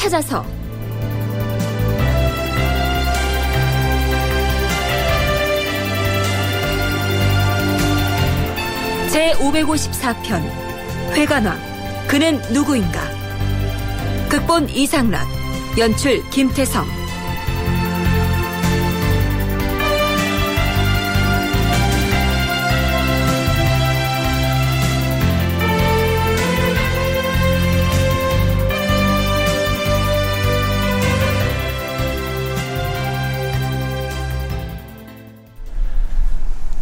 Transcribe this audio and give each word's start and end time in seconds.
찾아서. 0.00 0.42
제 9.10 9.32
554편 9.34 10.42
회관왕. 11.12 11.60
그는 12.08 12.40
누구인가? 12.50 12.98
극본 14.30 14.70
이상락 14.70 15.28
연출 15.76 16.26
김태성 16.30 16.99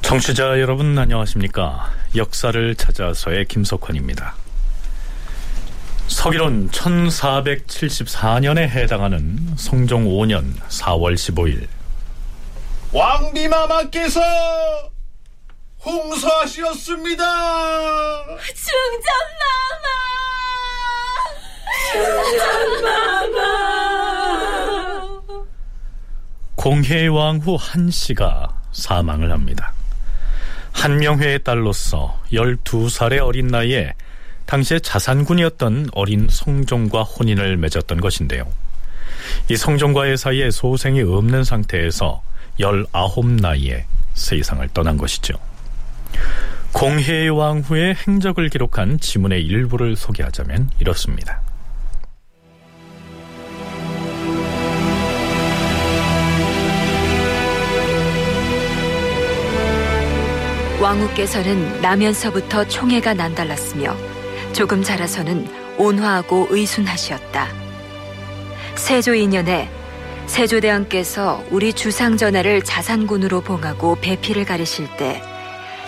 청취자 0.09 0.59
여러분 0.59 0.99
안녕하십니까? 0.99 1.93
역사를 2.17 2.75
찾아서의 2.75 3.45
김석환입니다. 3.45 4.35
서기론 6.07 6.71
1474년에 6.71 8.71
해당하는 8.71 9.39
성종 9.59 10.07
5년 10.07 10.59
4월 10.61 11.13
15일. 11.13 11.67
왕비마마께서 12.91 14.23
홍서하시었습니다. 15.85 17.25
중전마마! 18.55 19.89
공해왕후 26.57 27.59
한씨가 27.61 28.49
사망을 28.73 29.31
합니다 29.31 29.75
한명회의 30.79 31.43
딸로서 31.43 32.21
12살의 32.33 33.19
어린 33.19 33.49
나이에 33.49 33.95
당시에 34.47 34.79
자산군이었던 34.79 35.89
어린 35.93 36.29
성종과 36.31 37.03
혼인을 37.03 37.57
맺었던 37.57 38.01
것인데요. 38.01 38.45
이 39.51 39.57
성종과의 39.57 40.17
사이에 40.17 40.53
소생이 40.53 41.03
없는 41.03 41.43
상태에서 41.43 42.23
19 42.61 43.41
나이에 43.41 43.87
세상을 44.15 44.67
떠난 44.73 44.97
것이죠. 44.97 45.35
공해왕후의 46.73 47.97
행적을 48.07 48.49
기록한 48.49 49.01
지문의 49.01 49.43
일부를 49.43 49.97
소개하자면 49.97 50.71
이렇습니다. 50.79 51.43
왕후께서는 60.89 61.83
나면서부터 61.83 62.67
총애가 62.67 63.13
난달랐으며 63.13 63.95
조금 64.55 64.83
자라서는 64.83 65.47
온화하고 65.77 66.47
의순하시었다. 66.49 67.47
세조 68.75 69.13
2년에 69.13 69.69
세조대왕께서 70.27 71.45
우리 71.51 71.75
주상전하를 71.75 72.63
자산군으로 72.63 73.43
봉하고 73.43 73.97
배피를 74.01 74.47
가리실 74.47 74.89
때 74.97 75.23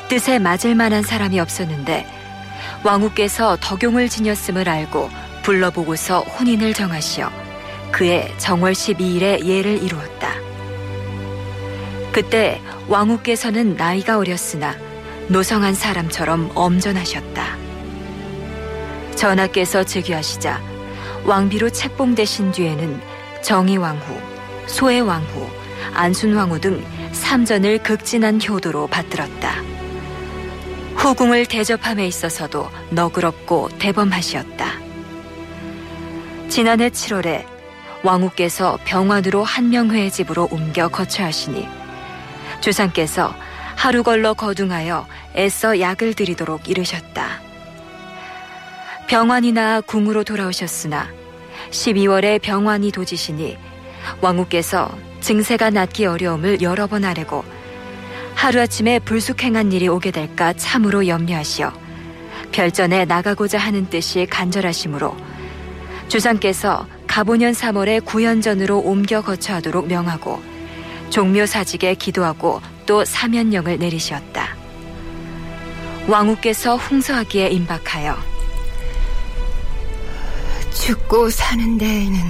뜻에 0.08 0.38
맞을 0.38 0.74
만한 0.74 1.02
사람이 1.02 1.40
없었는데 1.40 2.06
왕후께서 2.84 3.56
덕용을 3.60 4.10
지녔음을 4.10 4.68
알고 4.68 5.08
불러보고서 5.42 6.20
혼인을 6.20 6.74
정하시어 6.74 7.30
그해 7.90 8.34
정월 8.36 8.72
12일에 8.72 9.46
예를 9.46 9.82
이루었다. 9.82 10.34
그때 12.12 12.60
왕후께서는 12.88 13.76
나이가 13.76 14.18
어렸으나 14.18 14.89
노성한 15.30 15.74
사람처럼 15.74 16.50
엄전하셨다. 16.56 17.56
전하께서 19.14 19.84
즉위하시자 19.84 20.60
왕비로 21.24 21.70
책봉되신 21.70 22.50
뒤에는 22.50 23.00
정의왕후, 23.40 24.18
소해왕후, 24.66 25.48
안순왕후 25.94 26.60
등 26.60 26.84
삼전을 27.12 27.84
극진한 27.84 28.40
효도로 28.42 28.88
받들었다. 28.88 29.54
후궁을 30.96 31.46
대접함에 31.46 32.08
있어서도 32.08 32.68
너그럽고 32.90 33.68
대범하시었다. 33.78 34.66
지난해 36.48 36.88
7월에 36.88 37.46
왕후께서 38.02 38.80
병환으로 38.84 39.44
한명회의 39.44 40.10
집으로 40.10 40.48
옮겨 40.50 40.88
거처하시니 40.88 41.68
주상께서 42.60 43.32
하루 43.80 44.02
걸러 44.02 44.34
거둥하여 44.34 45.06
애써 45.34 45.80
약을 45.80 46.12
드리도록 46.12 46.68
이르셨다. 46.68 47.40
병환이나 49.08 49.80
궁으로 49.80 50.22
돌아오셨으나 50.22 51.08
12월에 51.70 52.42
병환이 52.42 52.92
도지시니 52.92 53.56
왕후께서 54.20 54.94
증세가 55.22 55.70
낫기 55.70 56.04
어려움을 56.04 56.60
여러 56.60 56.86
번 56.86 57.06
아뢰고 57.06 57.42
하루아침에 58.34 58.98
불쑥행한 58.98 59.72
일이 59.72 59.88
오게 59.88 60.10
될까 60.10 60.52
참으로 60.52 61.08
염려하시어 61.08 61.72
별전에 62.52 63.06
나가고자 63.06 63.56
하는 63.56 63.88
뜻이 63.88 64.26
간절하시므로 64.28 65.16
주상께서 66.08 66.86
가보년 67.06 67.52
3월에 67.52 68.04
구연전으로 68.04 68.78
옮겨 68.80 69.22
거처하도록 69.22 69.86
명하고 69.88 70.42
종묘사직에 71.08 71.94
기도하고 71.94 72.60
또 72.90 73.04
사면령을 73.04 73.78
내리시었다. 73.78 74.56
왕후께서 76.08 76.76
홍서하기에 76.76 77.46
임박하여 77.50 78.18
죽고 80.74 81.30
사는 81.30 81.78
데에는 81.78 82.20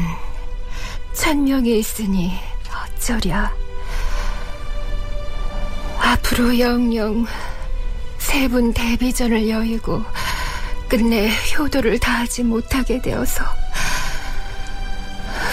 천명이 1.15 1.78
있으니 1.78 2.34
어쩌랴. 2.69 3.50
앞으로 5.98 6.59
영영 6.59 7.25
세분 8.19 8.75
대비전을 8.75 9.48
여의고 9.48 10.04
끝내 10.91 11.31
효도를 11.56 11.98
다하지 11.98 12.42
못하게 12.42 13.00
되어서 13.00 13.47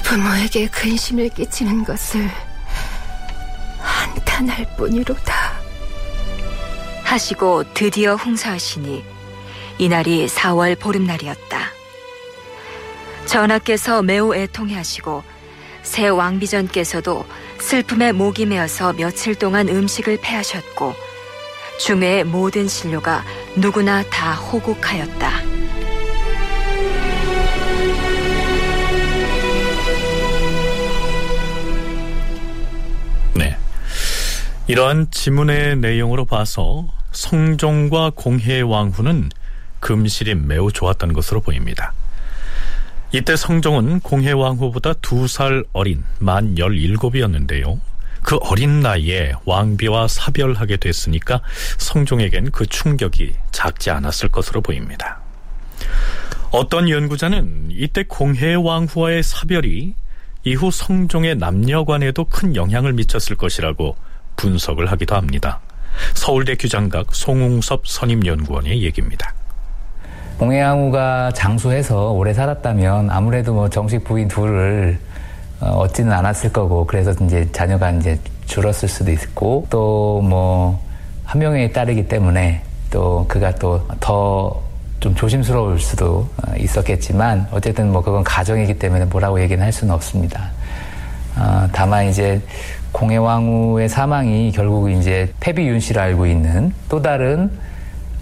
부모에게 0.04 0.68
근심을 0.68 1.30
끼치는 1.30 1.86
것을 1.86 2.30
한탄할 4.38 4.66
뿐이로다. 4.78 5.34
하시고 7.04 7.64
드디어 7.74 8.16
홍사하시니 8.16 9.04
이날이 9.80 10.28
4월 10.28 10.80
보름날이었다. 10.80 11.72
전하께서 13.26 14.04
매우 14.04 14.36
애통해 14.36 14.76
하시고 14.76 15.24
새 15.82 16.08
왕비전께서도 16.08 17.26
슬픔에 17.60 18.12
목이 18.12 18.46
메어서 18.46 18.94
며칠 18.94 19.34
동안 19.34 19.70
음식을 19.70 20.20
패하셨고 20.22 20.94
중외의 21.80 22.24
모든 22.24 22.68
신료가 22.68 23.24
누구나 23.56 24.04
다 24.04 24.34
호국하였다. 24.34 25.57
이러한 34.68 35.08
지문의 35.12 35.78
내용으로 35.78 36.26
봐서 36.26 36.88
성종과 37.14 38.12
공해 38.16 38.62
왕후는 38.62 39.30
금실이 39.80 40.36
매우 40.36 40.72
좋았던 40.72 41.14
것으로 41.14 41.40
보입니다. 41.42 41.94
이때 43.14 43.38
성종은 43.38 44.02
공해 44.02 44.34
왕후보다 44.34 44.94
두 44.96 45.28
살 45.28 45.64
어린 45.72 46.04
만 46.20 46.56
17이었는데요. 46.56 47.80
그 48.24 48.36
어린 48.42 48.82
나이에 48.82 49.32
왕비와 49.46 50.10
사별하게 50.10 50.76
됐으니까 50.76 51.40
성종에겐 51.78 52.52
그 52.52 52.66
충격이 52.66 53.36
작지 53.54 53.90
않았을 53.90 54.28
것으로 54.28 54.60
보입니다. 54.60 55.22
어떤 56.52 56.90
연구자는 56.90 57.70
이때 57.72 58.04
공해 58.04 58.56
왕후와의 58.56 59.24
사별이 59.24 59.96
이후 60.44 60.72
성종의 60.72 61.38
남녀관에도 61.38 62.26
큰 62.26 62.56
영향을 62.56 62.92
미쳤을 62.94 63.38
것이라고 63.38 63.96
분석을 64.38 64.90
하기도 64.92 65.16
합니다. 65.16 65.60
서울대 66.14 66.56
규장각 66.56 67.08
송웅섭 67.14 67.88
선임연구원의 67.88 68.82
얘기입니다. 68.84 69.34
공해왕후가 70.38 71.32
장수해서 71.34 72.12
오래 72.12 72.34
살았다면 72.34 73.10
아무래도 73.10 73.54
뭐 73.54 73.70
정식 73.70 74.04
부인 74.04 74.28
둘을 74.28 75.00
어, 75.60 75.66
얻지는 75.80 76.12
않았을 76.12 76.54
거고 76.54 76.86
그래서 76.86 77.12
이제 77.26 77.50
자녀가 77.52 77.90
이제 77.92 78.20
줄었을 78.46 78.88
수도 78.88 79.12
있고 79.12 79.66
또 79.70 80.22
뭐 80.24 80.78
한 81.26 81.40
명에 81.40 81.72
따르기 81.74 82.08
때문에 82.08 82.62
또 82.92 83.26
그가 83.28 83.54
또 83.56 83.86
더 84.00 84.66
좀 85.00 85.14
조심스러울 85.14 85.80
수도 85.80 86.28
어, 86.44 86.56
있었겠지만 86.58 87.48
어쨌든 87.52 87.92
뭐 87.92 88.02
그건 88.02 88.24
가정이기 88.24 88.80
때문에 88.80 89.06
뭐라고 89.06 89.40
얘기는 89.42 89.64
할 89.64 89.72
수는 89.72 89.94
없습니다. 89.94 90.50
어, 91.36 91.68
다만 91.72 92.08
이제 92.08 92.42
공해왕후의 92.98 93.90
사망이 93.90 94.52
결국 94.52 94.90
이제 94.90 95.32
패비윤 95.40 95.80
씨를 95.80 96.02
알고 96.02 96.26
있는 96.26 96.74
또 96.90 97.00
다른 97.00 97.52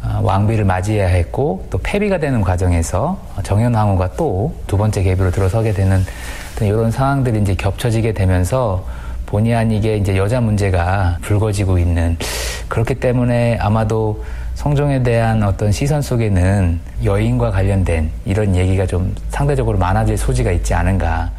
어, 0.03 0.19
왕비를 0.21 0.65
맞이해야 0.65 1.07
했고 1.07 1.65
또 1.69 1.77
패비가 1.77 2.17
되는 2.17 2.41
과정에서 2.41 3.17
정현왕후가 3.43 4.11
또 4.17 4.53
두 4.67 4.77
번째 4.77 5.01
계비로 5.01 5.31
들어서게 5.31 5.71
되는 5.71 6.03
이런 6.61 6.91
상황들이 6.91 7.39
이제 7.39 7.55
겹쳐지게 7.55 8.11
되면서 8.11 8.85
본의 9.27 9.55
아니게 9.55 9.95
이제 9.95 10.17
여자 10.17 10.41
문제가 10.41 11.17
불거지고 11.21 11.77
있는 11.77 12.17
그렇기 12.67 12.95
때문에 12.95 13.57
아마도 13.61 14.25
성종에 14.55 15.03
대한 15.03 15.41
어떤 15.43 15.71
시선 15.71 16.01
속에는 16.01 16.79
여인과 17.05 17.51
관련된 17.51 18.11
이런 18.25 18.55
얘기가 18.55 18.85
좀 18.85 19.15
상대적으로 19.29 19.77
많아질 19.77 20.17
소지가 20.17 20.51
있지 20.51 20.73
않은가. 20.73 21.31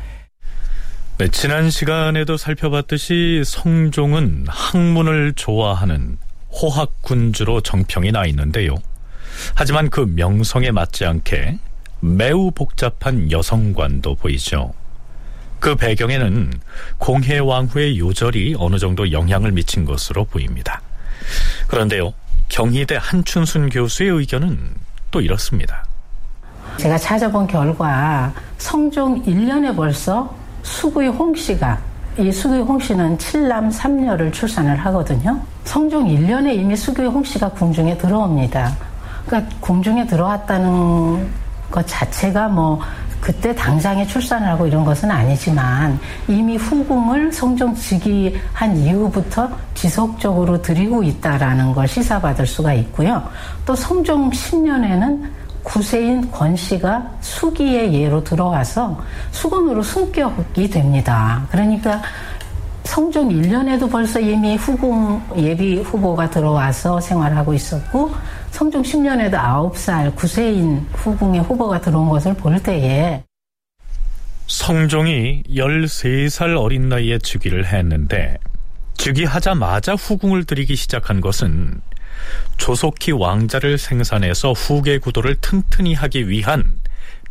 네, 1.19 1.29
지난 1.29 1.71
시간에도 1.71 2.37
살펴봤듯이 2.37 3.43
성종은 3.43 4.45
학문을 4.49 5.33
좋아하는 5.33 6.19
호학군주로 6.53 7.63
정평이 7.63 8.13
나 8.13 8.27
있는데요. 8.27 8.75
하지만 9.55 9.89
그 9.89 10.01
명성에 10.01 10.73
맞지 10.73 11.07
않게 11.07 11.59
매우 12.01 12.51
복잡한 12.51 13.33
여성관도 13.33 14.17
보이죠. 14.17 14.75
그 15.59 15.75
배경에는 15.75 16.53
공해왕후의 16.99 17.99
요절이 17.99 18.57
어느 18.59 18.77
정도 18.79 19.11
영향을 19.11 19.53
미친 19.53 19.87
것으로 19.87 20.25
보입니다. 20.27 20.83
그런데요, 21.67 22.13
경희대 22.51 22.99
한춘순 23.01 23.71
교수의 23.71 24.11
의견은 24.11 24.59
또 25.11 25.23
이렇습니다. 25.23 25.83
제가 26.77 26.99
찾아본 26.99 27.47
결과 27.47 28.35
성종 28.59 29.25
1년에 29.25 29.75
벌써 29.75 30.46
수구의 30.67 31.09
홍 31.11 31.35
씨가 31.35 31.79
이 32.19 32.33
수구의 32.33 32.63
홍 32.63 32.79
씨는 32.79 33.17
7남 33.19 33.73
3녀를 33.73 34.33
출산을 34.33 34.77
하거든요. 34.87 35.41
성종 35.65 36.07
1년에 36.09 36.55
이미 36.57 36.75
수구의 36.75 37.09
홍 37.09 37.23
씨가 37.23 37.51
궁중에 37.51 37.97
들어옵니다. 37.97 38.77
그러니까 39.27 39.57
궁중에 39.61 40.07
들어왔다는 40.07 41.29
것 41.71 41.87
자체가 41.87 42.49
뭐 42.49 42.81
그때 43.21 43.55
당장에 43.55 44.07
출산을 44.07 44.49
하고 44.49 44.67
이런 44.67 44.85
것은 44.85 45.11
아니지만 45.11 45.99
이미 46.29 46.57
후궁을 46.57 47.33
성종 47.33 47.75
즉위한 47.75 48.77
이후부터 48.77 49.49
지속적으로 49.75 50.61
드리고 50.61 51.03
있다라는 51.03 51.75
걸 51.75 51.87
시사받을 51.87 52.47
수가 52.47 52.75
있고요. 52.75 53.23
또 53.65 53.75
성종 53.75 54.31
10년에는 54.31 55.36
구세인 55.67 56.31
권 56.31 56.55
씨가 56.55 57.19
수기의 57.21 57.93
예로 57.93 58.23
들어와서 58.23 59.03
수건으로 59.33 59.83
승격이 59.83 60.71
됩니다. 60.71 61.45
그러니까 61.51 62.01
성종 62.85 63.31
1년에도 63.31 63.91
벌써 63.91 64.21
이미 64.21 64.55
후궁 64.55 65.21
예비 65.39 65.81
후보가 65.81 66.31
들어와서 66.31 67.01
생활하고 67.01 67.53
있었고 67.53 68.15
성종 68.53 68.83
10년에도 68.83 69.33
9살 69.33 70.15
구세인 70.15 70.87
후궁의 70.93 71.41
후보가 71.43 71.81
들어온 71.81 72.09
것을 72.11 72.35
볼 72.35 72.63
때에 72.63 73.25
성종이 74.47 75.43
13살 75.49 76.57
어린 76.57 76.89
나이에 76.89 77.19
즉위를 77.19 77.67
했는데 77.67 78.39
즉위하자마자 78.99 79.97
후궁을 79.97 80.45
들이기 80.45 80.77
시작한 80.77 81.21
것은 81.21 81.81
조속히 82.57 83.13
왕자를 83.13 83.79
생산해서 83.79 84.53
후계 84.53 84.99
구도를 84.99 85.37
튼튼히 85.37 85.95
하기 85.95 86.29
위한 86.29 86.81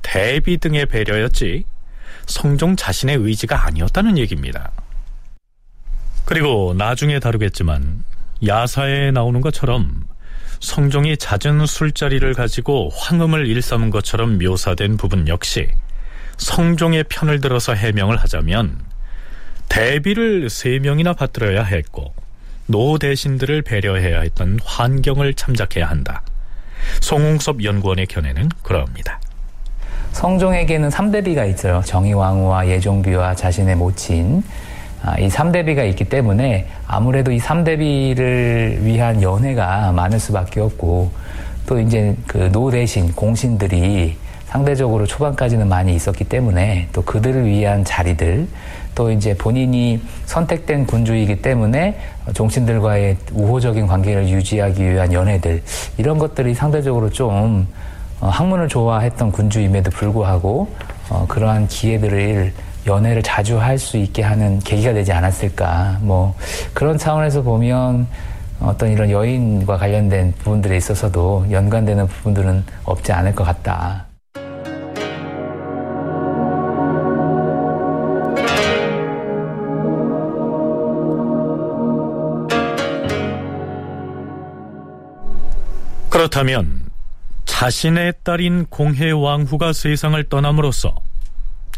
대비 0.02 0.58
등의 0.58 0.86
배려였지 0.86 1.66
성종 2.28 2.76
자신의 2.76 3.18
의지가 3.18 3.66
아니었다는 3.66 4.18
얘기입니다. 4.18 4.72
그리고 6.26 6.74
나중에 6.78 7.20
다루겠지만 7.20 8.04
야사에 8.46 9.12
나오는 9.12 9.42
것처럼 9.42 10.06
성종이 10.60 11.18
잦은 11.18 11.66
술자리를 11.66 12.34
가지고 12.34 12.90
황음을 12.90 13.48
일삼은 13.48 13.92
것처럼 13.92 14.40
묘사된 14.40 14.98
부분 14.98 15.28
역시 15.28 15.68
성종의 16.38 17.06
편을 17.10 17.42
들어서 17.42 17.74
해명을 17.74 18.18
하자면 18.18 18.80
대비를 19.70 20.50
세 20.50 20.80
명이나 20.80 21.14
받들어야 21.14 21.64
했고 21.64 22.14
노 22.68 22.98
대신들을 22.98 23.62
배려해야 23.62 24.22
했던 24.22 24.60
환경을 24.64 25.34
참작해야 25.36 25.86
한다. 25.86 26.22
송웅섭 27.02 27.64
연구원의 27.64 28.08
견해는 28.08 28.50
그러합니다. 28.64 29.20
성종에게는 30.14 30.90
3대비가 30.90 31.48
있어요. 31.50 31.82
정의왕후와 31.86 32.68
예종비와 32.68 33.36
자신의 33.36 33.76
모친 33.76 34.44
아, 35.04 35.18
이 35.20 35.28
3대비가 35.28 35.88
있기 35.90 36.06
때문에 36.06 36.68
아무래도 36.88 37.32
이 37.32 37.38
3대비를 37.38 38.82
위한 38.82 39.22
연회가 39.22 39.92
많을 39.92 40.20
수밖에 40.20 40.62
없고 40.62 41.12
또 41.68 41.80
이제 41.80 42.16
그 42.28 42.50
노 42.52 42.72
대신 42.72 43.12
공신들이 43.14 44.18
상대적으로 44.48 45.06
초반까지는 45.06 45.68
많이 45.68 45.94
있었기 45.96 46.24
때문에 46.24 46.88
또 46.94 47.02
그들을 47.04 47.46
위한 47.46 47.84
자리들 47.84 48.48
또 48.96 49.12
이제 49.12 49.36
본인이 49.36 50.02
선택된 50.26 50.88
군주이기 50.88 51.42
때문에 51.42 52.00
종신들과의 52.34 53.18
우호적인 53.34 53.86
관계를 53.88 54.30
유지하기 54.30 54.92
위한 54.92 55.12
연회들 55.14 55.62
이런 55.98 56.18
것들이 56.18 56.54
상대적으로 56.54 57.10
좀 57.10 57.68
어, 58.22 58.30
학문을 58.30 58.70
좋아했던 58.70 59.32
군주임에도 59.34 59.92
불구하고 59.92 60.70
어, 61.10 61.26
그러한 61.28 61.68
기회들을 61.68 62.54
연애를 62.88 63.22
자주 63.22 63.60
할 63.60 63.78
수 63.78 63.98
있게 63.98 64.22
하는 64.24 64.60
계기가 64.60 64.94
되지 64.94 65.12
않았을까. 65.12 65.98
뭐 66.02 66.34
그런 66.74 66.98
차원에서 66.98 67.42
보면 67.42 68.08
어떤 68.62 68.90
이런 68.92 69.10
여인과 69.10 69.78
관련된 69.78 70.34
부분들에 70.40 70.78
있어서도 70.78 71.48
연관되는 71.52 72.08
부분들은 72.08 72.64
없지 72.86 73.12
않을 73.12 73.36
것 73.36 73.44
같다. 73.44 74.05
그렇다면 86.16 86.90
자신의 87.44 88.14
딸인 88.24 88.68
공해 88.68 89.12
왕후가 89.12 89.74
세상을 89.74 90.24
떠남으로써 90.30 90.96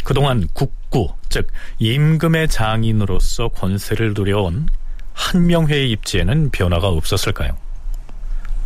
그동안 0.04 0.48
국구, 0.54 1.12
즉 1.28 1.48
임금의 1.80 2.48
장인으로서 2.48 3.48
권세를 3.48 4.14
누려온 4.14 4.68
한명회의 5.14 5.90
입지에는 5.90 6.52
변화가 6.52 6.88
없었을까요? 6.88 7.58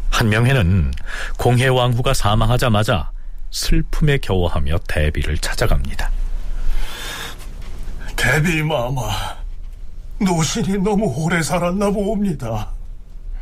한명회는 0.09 0.91
공해 1.37 1.69
왕후가 1.69 2.15
사망하자마자 2.15 3.09
슬픔에 3.51 4.17
겨워하며 4.17 4.77
대비를 4.89 5.37
찾아갑니다. 5.37 6.11
대비 8.17 8.61
마마, 8.61 9.37
노신이 10.19 10.79
너무 10.79 11.05
오래 11.15 11.41
살았나 11.41 11.91
봅니다. 11.91 12.67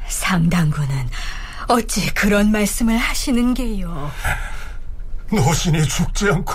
상당구는 0.08 1.10
어찌 1.70 2.12
그런 2.16 2.52
말씀을 2.52 2.98
하시는 2.98 3.54
게요? 3.54 4.12
노신이 5.32 5.88
죽지 5.88 6.26
않고 6.26 6.54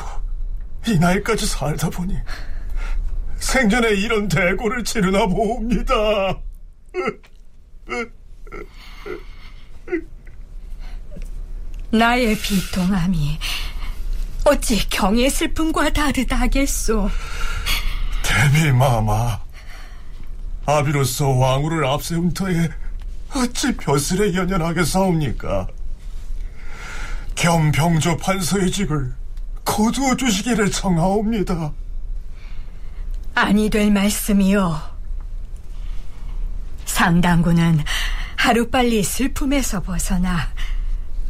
이 0.88 0.98
나이까지 0.98 1.46
살다 1.46 1.88
보니 1.88 2.16
생전에 3.38 3.90
이런 3.90 4.26
대고를 4.26 4.82
치르나 4.82 5.26
봅니다. 5.26 5.94
나의 11.90 12.36
비통함이 12.36 13.38
어찌 14.46 14.88
경의 14.90 15.30
슬픔과 15.30 15.92
다르다겠소. 15.92 17.08
대비마마, 18.24 19.38
아비로서 20.66 21.28
왕후를 21.28 21.86
앞세운 21.86 22.34
터에 22.34 22.68
어찌 23.34 23.76
벼슬에 23.76 24.34
연연하게 24.34 24.84
싸웁니까? 24.84 25.66
겸병조 27.34 28.16
판서의 28.18 28.70
직을 28.70 29.12
거두어 29.64 30.16
주시기를 30.16 30.70
청하옵니다. 30.70 31.72
아니 33.34 33.68
될 33.68 33.90
말씀이요. 33.90 34.80
상당구는 36.84 37.82
하루빨리 38.36 39.02
슬픔에서 39.02 39.82
벗어나 39.82 40.48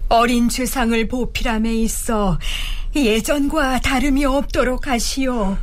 어린 0.09 0.49
주상을 0.49 1.09
보필함에 1.09 1.73
있어 1.75 2.39
예전과 2.95 3.81
다름이 3.81 4.25
없도록 4.27 4.87
하시오. 4.87 5.57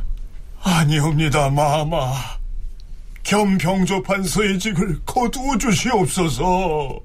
아니옵니다, 0.62 1.50
마마. 1.50 2.41
겸병조 3.22 4.02
판서의 4.02 4.58
직을 4.58 5.00
거두어 5.04 5.56
주시옵소서. 5.58 7.00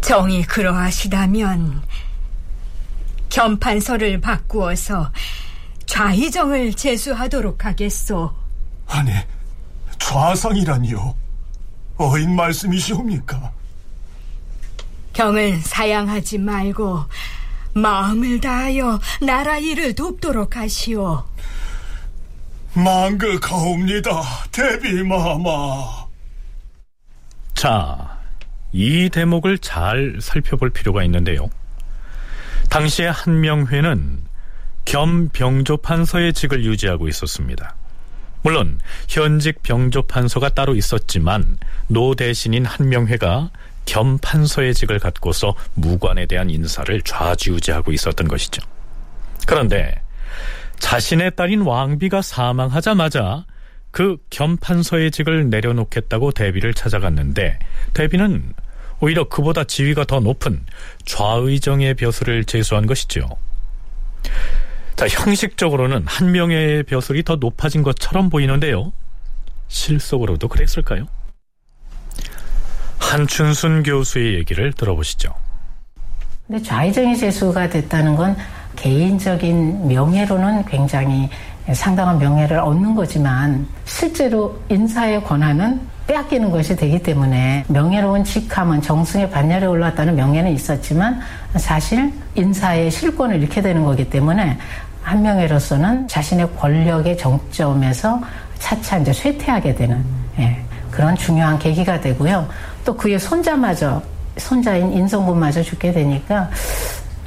정이 0.00 0.44
그러하시다면 0.44 1.82
겸판서를 3.28 4.20
바꾸어서 4.20 5.12
좌의정을 5.86 6.74
제수하도록 6.74 7.64
하겠소. 7.64 8.32
아니, 8.86 9.12
좌상이라니요. 9.98 11.14
어인 11.98 12.36
말씀이시옵니까? 12.36 13.50
경을 15.12 15.60
사양하지 15.60 16.38
말고 16.38 17.04
마음을 17.76 18.40
다하여 18.40 18.98
나라 19.20 19.58
일을 19.58 19.94
돕도록 19.94 20.56
하시오. 20.56 21.24
망극하옵니다, 22.72 24.22
대비마마. 24.50 26.06
자, 27.54 28.18
이 28.72 29.08
대목을 29.10 29.58
잘 29.58 30.16
살펴볼 30.20 30.70
필요가 30.70 31.04
있는데요. 31.04 31.48
당시에 32.70 33.08
한명회는 33.08 34.24
겸 34.86 35.28
병조판서의 35.28 36.32
직을 36.32 36.64
유지하고 36.64 37.08
있었습니다. 37.08 37.74
물론 38.42 38.78
현직 39.08 39.62
병조판서가 39.62 40.50
따로 40.50 40.74
있었지만 40.74 41.58
노 41.88 42.14
대신인 42.14 42.64
한명회가 42.64 43.50
겸 43.86 44.18
판서의 44.18 44.74
직을 44.74 44.98
갖고서 44.98 45.54
무관에 45.74 46.26
대한 46.26 46.50
인사를 46.50 47.00
좌지우지하고 47.02 47.92
있었던 47.92 48.28
것이죠. 48.28 48.60
그런데 49.46 49.94
자신의 50.78 51.36
딸인 51.36 51.62
왕비가 51.62 52.20
사망하자마자 52.20 53.46
그 53.90 54.18
겸판서의 54.28 55.10
직을 55.10 55.48
내려놓겠다고 55.48 56.32
대비를 56.32 56.74
찾아갔는데 56.74 57.58
대비는 57.94 58.52
오히려 59.00 59.28
그보다 59.28 59.64
지위가 59.64 60.04
더 60.04 60.20
높은 60.20 60.64
좌의정의 61.06 61.94
벼슬을 61.94 62.44
제수한 62.44 62.86
것이죠. 62.86 63.28
자, 64.96 65.06
형식적으로는 65.06 66.04
한 66.06 66.32
명의 66.32 66.82
벼슬이 66.82 67.22
더 67.22 67.36
높아진 67.36 67.82
것처럼 67.82 68.30
보이는데요. 68.30 68.92
실속으로도 69.68 70.48
그랬을까요? 70.48 71.06
한춘순 72.98 73.82
교수의 73.82 74.34
얘기를 74.34 74.72
들어보시죠. 74.72 75.32
근데 76.46 76.62
좌의정의 76.62 77.16
제수가 77.16 77.70
됐다는 77.70 78.16
건 78.16 78.36
개인적인 78.76 79.88
명예로는 79.88 80.64
굉장히 80.66 81.28
상당한 81.72 82.18
명예를 82.18 82.58
얻는 82.58 82.94
거지만 82.94 83.66
실제로 83.84 84.60
인사의 84.68 85.24
권한은 85.24 85.80
빼앗기는 86.06 86.52
것이 86.52 86.76
되기 86.76 87.02
때문에 87.02 87.64
명예로운 87.66 88.22
직함은 88.22 88.80
정승의 88.80 89.30
반열에 89.30 89.66
올랐다는 89.66 90.14
명예는 90.14 90.52
있었지만 90.52 91.20
사실 91.56 92.12
인사의 92.36 92.92
실권을 92.92 93.42
잃게 93.42 93.60
되는 93.60 93.82
거기 93.82 94.08
때문에 94.08 94.56
한 95.02 95.22
명예로서는 95.22 96.06
자신의 96.06 96.54
권력의 96.56 97.16
정점에서 97.16 98.20
차차 98.58 98.98
이제 98.98 99.12
쇠퇴하게 99.12 99.74
되는 99.74 100.04
예, 100.38 100.62
그런 100.90 101.16
중요한 101.16 101.58
계기가 101.58 102.00
되고요. 102.00 102.48
또 102.86 102.96
그의 102.96 103.18
손자마저 103.18 104.00
손자인 104.38 104.92
인성군마저 104.92 105.62
죽게 105.62 105.92
되니까 105.92 106.48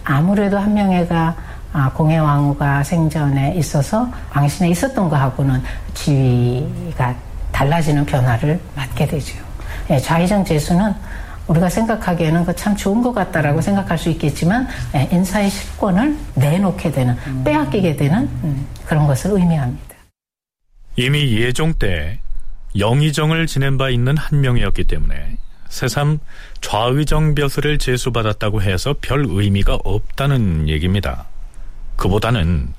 아무래도 0.06 0.58
한명회가 0.58 1.36
아, 1.72 1.92
공해왕후가 1.94 2.84
생전에 2.84 3.54
있어서 3.58 4.10
왕신에 4.36 4.70
있었던 4.70 5.08
거하고는 5.08 5.62
지위가 5.94 7.14
달라지는 7.52 8.06
변화를 8.06 8.60
맞게 8.76 9.06
되죠. 9.06 9.38
예, 9.92 10.00
좌의정 10.00 10.44
제수는 10.46 10.94
우리가 11.48 11.68
생각하기에는 11.70 12.46
그 12.46 12.56
참 12.56 12.76
좋은 12.76 13.02
것 13.02 13.14
같다라고 13.14 13.60
생각할 13.62 13.98
수 13.98 14.10
있겠지만 14.10 14.68
예, 14.96 15.08
인사의 15.12 15.50
실권을 15.50 16.18
내놓게 16.36 16.92
되는 16.92 17.16
빼앗기게 17.44 17.98
되는 17.98 18.30
음, 18.44 18.66
그런 18.86 19.06
것을 19.06 19.32
의미합니다. 19.32 19.96
이미 20.96 21.34
예종 21.38 21.74
때 21.74 22.20
영의정을 22.78 23.46
지낸 23.46 23.78
바 23.78 23.90
있는 23.90 24.16
한 24.18 24.42
명이었기 24.42 24.86
때문에 24.86 25.38
새삼 25.70 26.20
좌의정 26.62 27.36
벼슬을 27.36 27.78
제수받았다고 27.78 28.62
해서 28.62 28.96
별 29.00 29.26
의미가 29.28 29.80
없다는 29.84 30.68
얘기입니다. 30.68 31.28
그보다는 31.96 32.74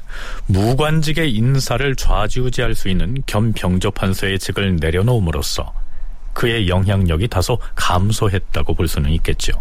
무관직의 0.46 1.34
인사를 1.34 1.94
좌지우지할 1.96 2.74
수 2.74 2.88
있는 2.88 3.22
겸병조판서의 3.26 4.38
직을 4.38 4.76
내려놓음으로써 4.76 5.72
그의 6.32 6.68
영향력이 6.68 7.28
다소 7.28 7.58
감소했다고 7.74 8.74
볼 8.74 8.88
수는 8.88 9.10
있겠죠. 9.10 9.52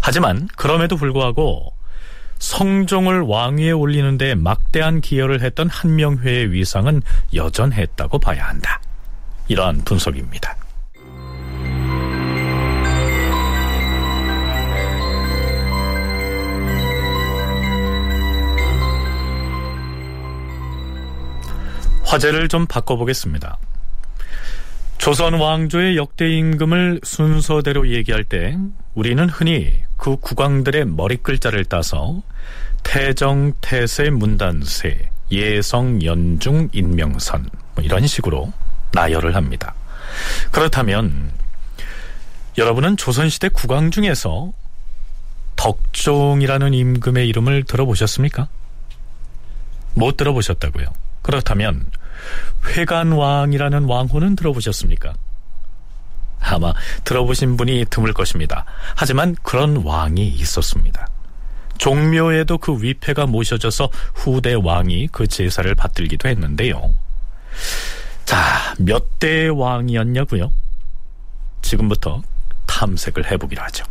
하지만 0.00 0.48
그럼에도 0.56 0.96
불구하고 0.96 1.72
성종을 2.38 3.22
왕위에 3.22 3.72
올리는 3.72 4.16
데 4.16 4.34
막대한 4.34 5.00
기여를 5.00 5.42
했던 5.42 5.68
한명회의 5.68 6.52
위상은 6.52 7.02
여전했다고 7.34 8.18
봐야 8.18 8.48
한다. 8.48 8.80
이러한 9.48 9.82
분석입니다. 9.84 10.59
화제를 22.10 22.48
좀 22.48 22.66
바꿔보겠습니다. 22.66 23.56
조선 24.98 25.34
왕조의 25.34 25.96
역대 25.96 26.28
임금을 26.28 27.00
순서대로 27.04 27.88
얘기할 27.88 28.24
때 28.24 28.58
우리는 28.94 29.28
흔히 29.28 29.80
그 29.96 30.16
국왕들의 30.16 30.86
머리 30.86 31.16
글자를 31.18 31.64
따서 31.66 32.20
태정, 32.82 33.52
태세, 33.60 34.10
문단세, 34.10 35.08
예성, 35.30 36.02
연중, 36.02 36.68
인명선 36.72 37.48
뭐 37.76 37.84
이런 37.84 38.08
식으로 38.08 38.52
나열을 38.92 39.36
합니다. 39.36 39.74
그렇다면 40.50 41.30
여러분은 42.58 42.96
조선시대 42.96 43.50
국왕 43.50 43.92
중에서 43.92 44.52
덕종이라는 45.54 46.74
임금의 46.74 47.28
이름을 47.28 47.62
들어보셨습니까? 47.64 48.48
못 49.94 50.16
들어보셨다고요. 50.16 50.88
그렇다면 51.30 51.86
회관왕이라는 52.66 53.84
왕호는 53.84 54.34
들어보셨습니까? 54.34 55.14
아마 56.40 56.72
들어보신 57.04 57.56
분이 57.56 57.86
드물 57.88 58.12
것입니다. 58.12 58.64
하지만 58.96 59.36
그런 59.42 59.76
왕이 59.76 60.26
있었습니다. 60.26 61.06
종묘에도 61.78 62.58
그 62.58 62.82
위패가 62.82 63.26
모셔져서 63.26 63.90
후대 64.14 64.54
왕이 64.54 65.08
그 65.12 65.28
제사를 65.28 65.72
받들기도 65.74 66.28
했는데요. 66.28 66.94
자, 68.24 68.74
몇 68.78 69.18
대의 69.20 69.50
왕이었냐고요? 69.50 70.52
지금부터 71.62 72.22
탐색을 72.66 73.30
해보기로 73.30 73.62
하죠. 73.62 73.84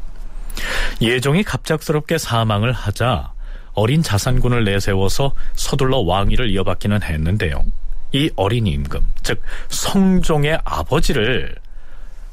예종이 1.01 1.43
갑작스럽게 1.43 2.17
사망을 2.17 2.73
하자 2.73 3.31
어린 3.79 4.03
자산군을 4.03 4.65
내세워서 4.65 5.33
서둘러 5.55 5.99
왕위를 5.99 6.49
이어받기는 6.49 7.01
했는데요. 7.01 7.63
이 8.11 8.29
어린 8.35 8.67
임금, 8.67 8.99
즉 9.23 9.41
성종의 9.69 10.59
아버지를 10.65 11.55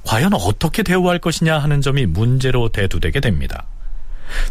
과연 0.05 0.35
어떻게 0.35 0.83
대우할 0.83 1.21
것이냐 1.21 1.57
하는 1.59 1.81
점이 1.81 2.07
문제로 2.07 2.69
대두되게 2.69 3.21
됩니다. 3.21 3.65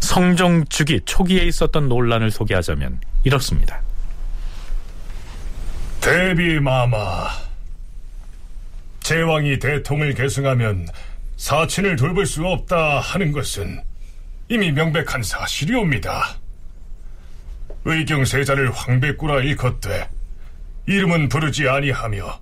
성종 0.00 0.64
주기 0.70 1.00
초기에 1.04 1.44
있었던 1.44 1.86
논란을 1.88 2.30
소개하자면 2.30 2.98
이렇습니다. 3.24 3.82
대비마마 6.00 7.28
제왕이 9.00 9.58
대통을 9.58 10.14
계승하면 10.14 10.88
사친을 11.36 11.96
돌볼 11.96 12.24
수 12.24 12.46
없다 12.46 13.00
하는 13.00 13.32
것은 13.32 13.82
이미 14.48 14.72
명백한 14.72 15.22
사실이옵니다. 15.22 16.36
의경세자를 17.86 18.72
황백구라 18.72 19.42
일컫되 19.42 20.10
이름은 20.86 21.28
부르지 21.28 21.68
아니하며 21.68 22.40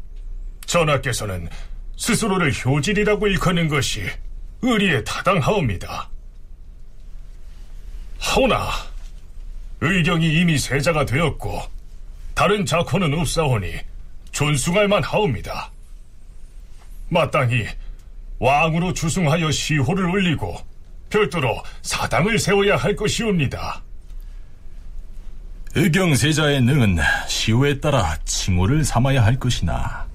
전하께서는 0.65 1.51
스스로를 1.99 2.51
효질이라고 2.51 3.27
일컫는 3.29 3.69
것이 3.69 4.03
의리에 4.63 5.05
타당하옵니다. 5.05 6.09
하오나 8.19 8.71
의경이 9.83 10.41
이미 10.41 10.57
세자가 10.57 11.05
되었고 11.05 11.63
다른 12.35 12.65
작호는 12.65 13.13
없사오니 13.13 13.75
존숭할 14.33 14.89
만하옵니다. 14.89 15.71
마땅히 17.11 17.67
왕으로 18.39 18.95
주승하여 18.95 19.51
시호를 19.51 20.07
올리고 20.07 20.57
별도로 21.11 21.63
사당을 21.83 22.39
세워야 22.39 22.77
할 22.77 22.97
것이옵니다. 22.97 23.84
의경세자의 25.77 26.61
능은 26.61 26.99
시호에 27.27 27.81
따라 27.81 28.17
칭호를 28.25 28.85
삼아야 28.85 29.25
할 29.25 29.41
것이나 29.41 30.07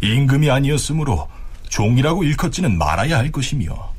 임금이 0.00 0.50
아니었으므로 0.50 1.28
종이라고 1.68 2.24
일컫지는 2.24 2.76
말아야 2.78 3.18
할 3.18 3.30
것이며 3.30 3.92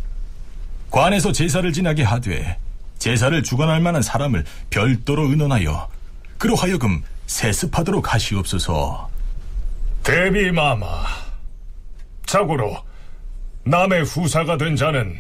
관에서 0.92 1.32
제사를 1.32 1.72
지나게 1.72 2.04
하되 2.04 2.58
제사를 3.00 3.42
주관할 3.44 3.80
만한 3.80 4.02
사람을 4.02 4.44
별도로 4.70 5.30
의논하여 5.30 5.88
그로 6.38 6.56
하여금 6.56 7.02
세습하도록 7.28 8.14
하시옵소서. 8.14 9.10
대비마마. 10.04 10.86
자고로 12.26 12.78
남의 13.64 14.04
후사가 14.04 14.58
된 14.58 14.76
자는 14.76 15.18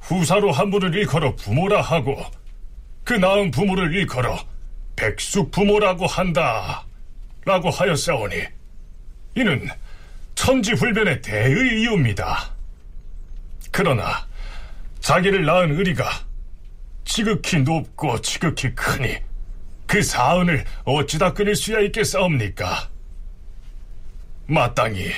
후사로 0.00 0.52
한 0.52 0.70
분을 0.70 0.94
일컬어 0.94 1.36
부모라 1.36 1.82
하고 1.82 2.16
그 3.04 3.12
낳은 3.12 3.50
부모를 3.50 3.94
일컬어 3.94 4.38
백숙 4.96 5.50
부모라고 5.50 6.06
한다. 6.06 6.84
라고 7.44 7.70
하였사오니 7.70 8.36
이는 9.36 9.68
천지불변의 10.34 11.22
대의 11.22 11.80
이유입니다. 11.80 12.50
그러나 13.70 14.26
자기를 15.00 15.44
낳은 15.44 15.76
의리가 15.76 16.08
지극히 17.04 17.58
높고 17.58 18.20
지극히 18.20 18.74
크니 18.74 19.18
그 19.86 20.02
사은을 20.02 20.64
어찌다 20.84 21.32
끊을 21.32 21.56
수야 21.56 21.80
있겠사옵니까? 21.80 22.88
마땅히 24.46 25.12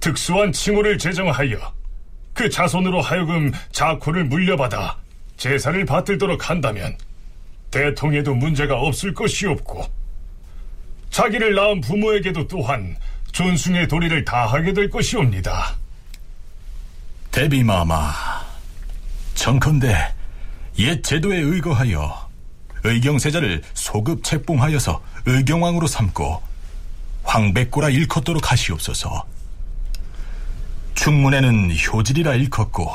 특수한 0.00 0.52
칭호를 0.52 0.98
제정하여 0.98 1.74
그 2.34 2.50
자손으로 2.50 3.00
하여금 3.00 3.50
자코를 3.72 4.24
물려받아 4.24 4.98
제사를 5.36 5.84
받들도록 5.84 6.50
한다면 6.50 6.96
대통에도 7.76 8.34
문제가 8.34 8.80
없을 8.80 9.12
것이옵고 9.12 9.84
자기를 11.10 11.54
낳은 11.54 11.82
부모에게도 11.82 12.48
또한 12.48 12.96
존숭의 13.32 13.86
도리를 13.86 14.24
다하게 14.24 14.72
될 14.72 14.88
것이옵니다. 14.88 15.76
대비마마, 17.30 18.14
정컨대 19.34 19.94
옛 20.78 21.02
제도에 21.02 21.36
의거하여 21.36 22.30
의경세자를 22.82 23.62
소급 23.74 24.24
책봉하여서 24.24 25.02
의경왕으로 25.26 25.86
삼고 25.86 26.42
황백고라 27.24 27.90
일컫도록 27.90 28.50
하시옵소서. 28.52 29.26
충문에는 30.94 31.76
효질이라 31.76 32.36
일컫고 32.36 32.90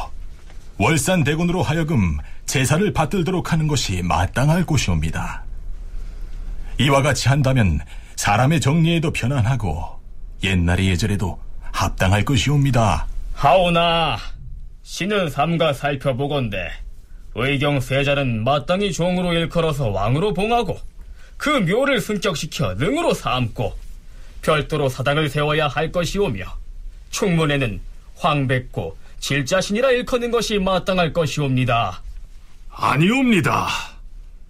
월산 0.80 1.24
대군으로 1.24 1.62
하여금 1.62 2.18
제사를 2.51 2.91
받들도록 2.91 3.53
하는 3.53 3.65
것이 3.65 4.01
마땅할 4.01 4.65
곳이옵니다. 4.65 5.46
이와 6.79 7.01
같이 7.01 7.29
한다면 7.29 7.79
사람의 8.17 8.60
정리에도 8.60 9.13
편안하고 9.13 10.01
옛날의 10.43 10.89
예절에도 10.89 11.39
합당할 11.62 12.25
것이옵니다. 12.25 13.08
하오나 13.36 14.17
신은 14.84 15.29
삼가 15.29 15.72
살펴보건대 15.72 16.70
의경 17.36 17.79
세자는 17.79 18.43
마땅히 18.43 18.91
종으로 18.91 19.31
일컬어서 19.31 19.88
왕으로 19.88 20.34
봉하고 20.34 20.77
그 21.38 21.50
묘를 21.50 22.01
승격시켜 22.01 22.74
능으로 22.74 23.13
삼고 23.13 23.77
별도로 24.41 24.89
사당을 24.89 25.29
세워야 25.29 25.70
할 25.70 25.93
것이오며 25.93 26.43
충문에는 27.12 27.79
황백고 28.17 28.98
질자신이라 29.22 29.91
일컫는 29.91 30.31
것이 30.31 30.60
마땅할 30.60 31.13
것이옵니다. 31.13 32.01
아니옵니다. 32.82 33.68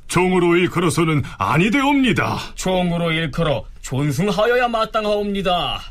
종으로 0.08 0.56
일컬어서는 0.56 1.24
아니되옵니다. 1.38 2.38
종으로 2.56 3.12
일컬어 3.12 3.66
존승하여야 3.82 4.68
마땅하옵니다. 4.70 5.82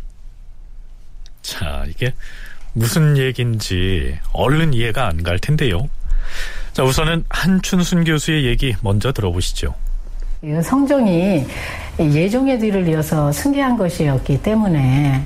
자, 1.43 1.85
이게 1.89 2.15
무슨 2.73 3.17
얘기인지 3.17 4.19
얼른 4.33 4.75
이해가 4.75 5.07
안 5.07 5.23
갈 5.23 5.39
텐데요. 5.39 5.89
자, 6.73 6.83
우선은 6.83 7.25
한춘순 7.29 8.05
교수의 8.05 8.45
얘기 8.47 8.75
먼저 8.83 9.13
들어보시죠. 9.13 9.75
성종이 10.63 11.45
예종의 11.99 12.59
뒤를 12.59 12.89
이어서 12.89 13.31
승계한 13.33 13.77
것이었기 13.77 14.43
때문에 14.43 15.23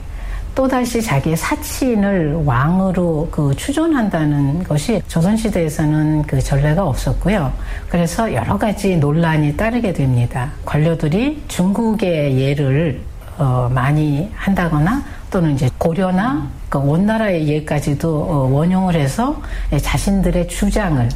또다시 0.55 1.03
자기 1.03 1.35
사친을 1.35 2.43
왕으로 2.45 3.29
그 3.31 3.55
추존한다는 3.57 4.63
것이 4.63 5.03
조선시대에서는 5.09 6.23
그 6.23 6.41
전례가 6.41 6.87
없었고요. 6.87 7.53
그래서 7.89 8.33
여러 8.33 8.57
가지 8.57 8.97
논란이 8.97 9.57
따르게 9.57 9.93
됩니다. 9.93 10.53
관료들이 10.65 11.43
중국의 11.49 12.39
예를 12.41 13.01
어, 13.37 13.69
많이 13.75 14.31
한다거나 14.37 15.03
또는 15.29 15.55
이제 15.55 15.69
고려나 15.77 16.49
그 16.69 16.79
원나라의 16.79 17.49
예까지도 17.49 18.23
어, 18.23 18.49
원용을 18.53 18.95
해서 18.95 19.41
자신들의 19.77 20.47
주장을 20.47 21.09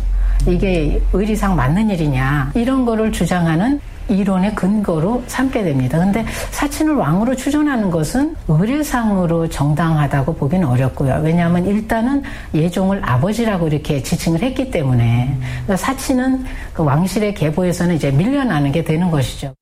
이게 0.47 1.01
의리상 1.13 1.55
맞는 1.55 1.91
일이냐 1.91 2.51
이런 2.55 2.85
거를 2.85 3.13
주장하는 3.13 3.81
이론의 4.09 4.55
근거로 4.55 5.23
삼게 5.27 5.63
됩니다. 5.63 5.99
근데 5.99 6.25
사친을 6.51 6.95
왕으로 6.95 7.37
추존하는 7.37 7.91
것은 7.91 8.35
의례상으로 8.49 9.49
정당하다고 9.49 10.37
보기는 10.37 10.67
어렵고요. 10.67 11.21
왜냐하면 11.23 11.67
일단은 11.67 12.23
예종을 12.55 13.01
아버지라고 13.05 13.69
이렇게 13.69 14.03
지칭을 14.03 14.43
했기 14.43 14.71
때문에 14.71 15.37
그러니까 15.41 15.77
사친은 15.77 16.45
그 16.73 16.83
왕실의 16.83 17.35
계보에서는 17.35 17.95
이제 17.97 18.11
밀려나는 18.11 18.73
게 18.73 18.85
되는 18.85 19.11
것이죠. 19.11 19.55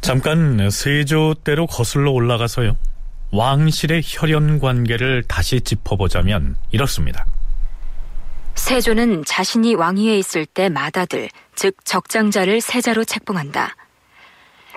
잠깐 0.00 0.70
세조 0.70 1.34
때로 1.42 1.66
거슬러 1.66 2.12
올라가서요. 2.12 2.76
왕실의 3.32 4.02
혈연 4.04 4.60
관계를 4.60 5.24
다시 5.26 5.60
짚어보자면 5.60 6.54
이렇습니다. 6.70 7.26
세조는 8.66 9.24
자신이 9.24 9.76
왕위에 9.76 10.18
있을 10.18 10.44
때 10.44 10.68
맏아들, 10.68 11.28
즉 11.54 11.76
적장자를 11.84 12.60
세자로 12.60 13.04
책봉한다. 13.04 13.76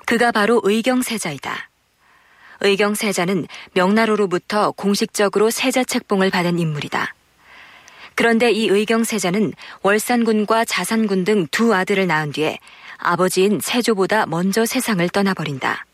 그가 0.05 0.31
바로 0.31 0.61
의경세자이다. 0.63 1.71
의경세자는 2.59 3.47
명나라로부터 3.73 4.73
공식적으로 4.73 5.49
세자 5.49 5.85
책봉을 5.85 6.29
받은 6.29 6.59
인물이다. 6.59 7.15
그런데 8.13 8.51
이 8.51 8.67
의경세자는 8.67 9.53
월산군과 9.81 10.65
자산군 10.65 11.23
등 11.23 11.47
두 11.49 11.73
아들을 11.73 12.05
낳은 12.05 12.31
뒤에 12.33 12.59
아버지인 12.97 13.59
세조보다 13.59 14.27
먼저 14.27 14.67
세상을 14.67 15.09
떠나버린다. 15.09 15.87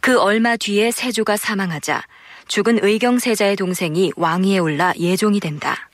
그 0.00 0.18
얼마 0.18 0.56
뒤에 0.56 0.90
세조가 0.90 1.36
사망하자 1.36 2.02
죽은 2.48 2.80
의경세자의 2.82 3.54
동생이 3.54 4.10
왕위에 4.16 4.58
올라 4.58 4.92
예종이 4.98 5.38
된다. 5.38 5.88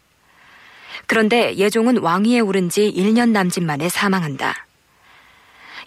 그런데 1.11 1.57
예종은 1.57 1.99
왕위에 1.99 2.39
오른 2.39 2.69
지 2.69 2.83
1년 2.83 3.31
남짓 3.31 3.65
만에 3.65 3.89
사망한다. 3.89 4.55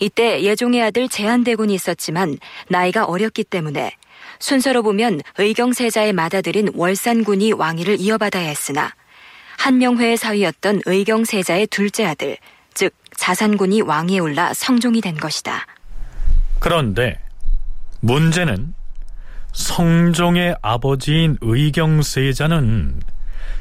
이때 0.02 0.44
예종의 0.44 0.84
아들 0.84 1.08
제한대군이 1.08 1.74
있었지만 1.76 2.38
나이가 2.68 3.06
어렸기 3.06 3.46
때문에 3.46 3.96
순서로 4.40 4.84
보면 4.84 5.22
의경세자의 5.38 6.12
맏아들인 6.12 6.72
월산군이 6.76 7.54
왕위를 7.54 8.02
이어받아야 8.02 8.50
했으나 8.50 8.92
한명회의 9.60 10.18
사위였던 10.18 10.82
의경세자의 10.86 11.68
둘째 11.68 12.04
아들, 12.04 12.36
즉 12.74 12.94
자산군이 13.16 13.80
왕위에 13.80 14.20
올라 14.20 14.54
성종이 14.54 15.00
된 15.00 15.16
것이다. 15.16 15.66
그런데 16.60 17.18
문제는 18.02 18.74
성종의 19.54 20.58
아버지인 20.62 21.38
의경세자는 21.40 23.13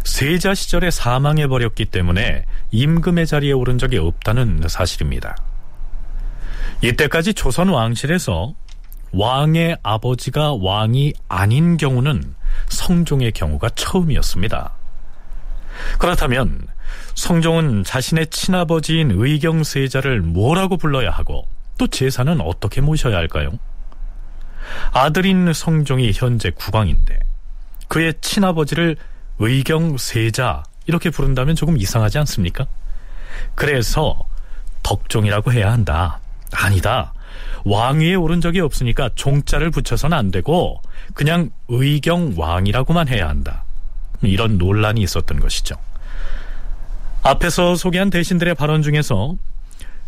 세자 0.05 0.55
시절에 0.55 0.91
사망해 0.91 1.47
버렸기 1.47 1.87
때문에 1.87 2.45
임금의 2.71 3.27
자리에 3.27 3.53
오른 3.53 3.79
적이 3.79 3.99
없다는 3.99 4.63
사실입니다. 4.69 5.37
이때까지 6.83 7.35
조선 7.35 7.69
왕실에서 7.69 8.55
왕의 9.13 9.79
아버지가 9.83 10.55
왕이 10.55 11.13
아닌 11.29 11.77
경우는 11.77 12.35
성종의 12.69 13.33
경우가 13.33 13.71
처음이었습니다. 13.71 14.73
그렇다면 15.99 16.67
성종은 17.15 17.85
자신의 17.85 18.29
친아버지인 18.29 19.13
의경 19.13 19.65
세자를 19.65 20.21
뭐라고 20.23 20.77
불러야 20.77 21.11
하고 21.11 21.47
또 21.79 21.87
제사는 21.87 22.41
어떻게 22.41 22.81
모셔야 22.81 23.17
할까요? 23.17 23.51
아들인 24.93 25.53
성종이 25.53 26.13
현재 26.15 26.51
국왕인데 26.51 27.19
그의 27.89 28.15
친아버지를 28.21 28.97
의경세자 29.39 30.65
이렇게 30.87 31.11
부른다면 31.11 31.55
조금 31.55 31.77
이상하지 31.77 32.19
않습니까? 32.19 32.67
그래서 33.55 34.19
덕종이라고 34.83 35.53
해야 35.53 35.73
한다. 35.73 36.21
아니다. 36.53 37.13
왕위에 37.65 38.15
오른 38.15 38.41
적이 38.41 38.61
없으니까 38.61 39.11
종자를 39.15 39.71
붙여서는 39.71 40.17
안 40.17 40.31
되고 40.31 40.81
그냥 41.15 41.51
의경왕이라고만 41.69 43.09
해야 43.09 43.29
한다. 43.29 43.65
이런 44.23 44.59
논란이 44.59 45.01
있었던 45.03 45.41
것이죠. 45.41 45.77
앞에서 47.23 47.77
소개한 47.77 48.11
대신들의 48.11 48.55
발언 48.55 48.83
중에서 48.83 49.37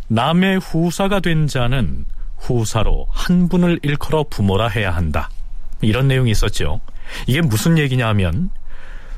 남의 0.09 0.59
후사가 0.59 1.21
된 1.21 1.47
자는 1.47 2.05
후사로 2.39 3.07
한 3.11 3.49
분을 3.49 3.81
일컬어 3.83 4.25
부모라 4.29 4.69
해야 4.69 4.91
한다. 4.91 5.31
이런 5.81 6.09
내용이 6.09 6.31
있었죠. 6.31 6.81
이게 7.27 7.41
무슨 7.41 7.79
얘기냐 7.79 8.07
하면 8.09 8.51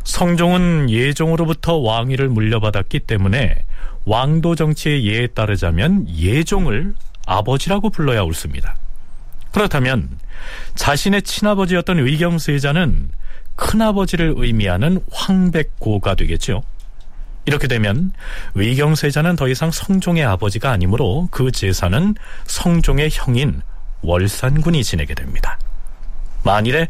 성종은 0.06 0.88
예종으로부터 0.88 1.76
왕위를 1.76 2.28
물려받았기 2.28 3.00
때문에 3.00 3.64
왕도 4.04 4.54
정치의 4.54 5.04
예에 5.04 5.26
따르자면 5.28 6.08
예종을 6.08 6.94
아버지라고 7.26 7.90
불러야 7.90 8.22
옳습니다. 8.22 8.76
그렇다면 9.50 10.08
자신의 10.76 11.22
친아버지였던 11.22 11.98
의경세자는 11.98 13.10
큰아버지를 13.56 14.34
의미하는 14.36 15.00
황백고가 15.10 16.14
되겠죠. 16.14 16.62
이렇게 17.44 17.66
되면 17.66 18.12
의경세자는 18.54 19.34
더 19.34 19.48
이상 19.48 19.72
성종의 19.72 20.24
아버지가 20.24 20.70
아니므로 20.70 21.28
그 21.32 21.50
제사는 21.50 22.14
성종의 22.44 23.10
형인 23.12 23.60
월산군이 24.02 24.84
지내게 24.84 25.14
됩니다. 25.14 25.58
만일에 26.44 26.86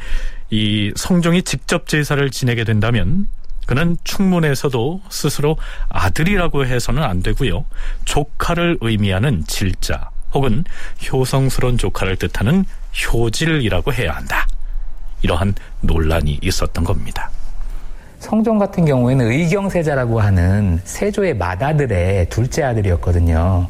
이 0.51 0.93
성종이 0.97 1.43
직접 1.43 1.87
제사를 1.89 2.31
지내게 2.31 2.65
된다면 2.65 3.27
그는 3.67 3.97
충문에서도 4.05 5.01
스스로 5.09 5.57
아들이라고 5.89 6.67
해서는 6.67 7.03
안 7.03 7.23
되고요. 7.23 7.65
조카를 8.05 8.79
의미하는 8.81 9.45
질자 9.47 10.11
혹은 10.33 10.65
효성스러운 11.11 11.77
조카를 11.79 12.17
뜻하는 12.17 12.65
효질이라고 13.13 13.93
해야 13.93 14.13
한다. 14.13 14.47
이러한 15.23 15.55
논란이 15.81 16.39
있었던 16.43 16.85
겁니다. 16.85 17.31
성종 18.21 18.59
같은 18.59 18.85
경우에는 18.85 19.31
의경세자라고 19.31 20.21
하는 20.21 20.81
세조의 20.85 21.37
맏아들의 21.37 22.29
둘째 22.29 22.63
아들이었거든요. 22.63 23.69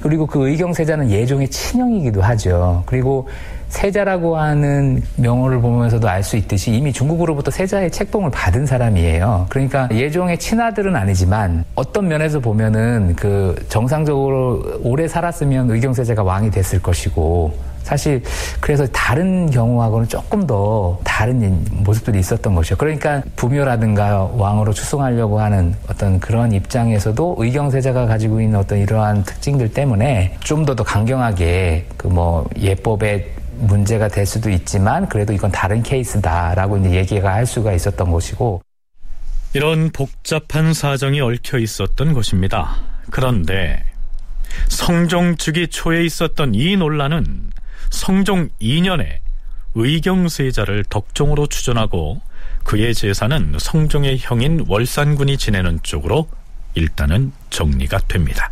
그리고 0.00 0.26
그 0.26 0.48
의경세자는 0.48 1.10
예종의 1.10 1.48
친형이기도 1.48 2.20
하죠. 2.22 2.82
그리고 2.86 3.28
세자라고 3.68 4.36
하는 4.36 5.02
명호를 5.16 5.60
보면서도 5.60 6.08
알 6.08 6.22
수 6.24 6.36
있듯이 6.36 6.72
이미 6.72 6.90
중국으로부터 6.92 7.50
세자의 7.50 7.90
책봉을 7.90 8.30
받은 8.30 8.64
사람이에요. 8.66 9.46
그러니까 9.50 9.88
예종의 9.92 10.38
친아들은 10.38 10.96
아니지만 10.96 11.64
어떤 11.74 12.08
면에서 12.08 12.40
보면은 12.40 13.14
그 13.16 13.54
정상적으로 13.68 14.62
오래 14.82 15.06
살았으면 15.06 15.70
의경세자가 15.70 16.22
왕이 16.22 16.50
됐을 16.50 16.80
것이고 16.80 17.52
사실 17.82 18.22
그래서 18.60 18.86
다른 18.86 19.50
경우하고는 19.50 20.08
조금 20.08 20.46
더 20.46 20.98
다른 21.04 21.62
모습들이 21.70 22.18
있었던 22.20 22.54
것이죠. 22.54 22.76
그러니까 22.78 23.22
부묘라든가 23.36 24.30
왕으로 24.34 24.72
추승하려고 24.72 25.38
하는 25.40 25.74
어떤 25.90 26.18
그런 26.18 26.52
입장에서도 26.52 27.36
의경세자가 27.38 28.06
가지고 28.06 28.40
있는 28.40 28.58
어떤 28.58 28.78
이러한 28.78 29.24
특징들 29.24 29.70
때문에 29.74 30.34
좀 30.40 30.64
더 30.64 30.74
더 30.74 30.82
강경하게 30.82 31.84
그 31.98 32.08
뭐 32.08 32.48
예법에 32.58 33.26
문제가 33.58 34.08
될 34.08 34.26
수도 34.26 34.50
있지만 34.50 35.08
그래도 35.08 35.32
이건 35.32 35.50
다른 35.50 35.82
케이스다라고 35.82 36.78
이제 36.78 36.94
얘기가 36.94 37.32
할 37.32 37.46
수가 37.46 37.72
있었던 37.72 38.10
것이고 38.10 38.62
이런 39.54 39.90
복잡한 39.90 40.74
사정이 40.74 41.20
얽혀 41.20 41.58
있었던 41.58 42.12
것입니다. 42.12 42.76
그런데 43.10 43.84
성종 44.68 45.36
즉위 45.36 45.68
초에 45.68 46.04
있었던 46.04 46.54
이 46.54 46.76
논란은 46.76 47.50
성종 47.90 48.48
2년에 48.60 49.18
의경세자를 49.74 50.84
덕종으로 50.84 51.46
추전하고 51.46 52.20
그의 52.64 52.94
제사는 52.94 53.56
성종의 53.58 54.18
형인 54.18 54.64
월산군이 54.66 55.36
지내는 55.36 55.80
쪽으로 55.82 56.28
일단은 56.74 57.32
정리가 57.50 57.98
됩니다. 58.08 58.50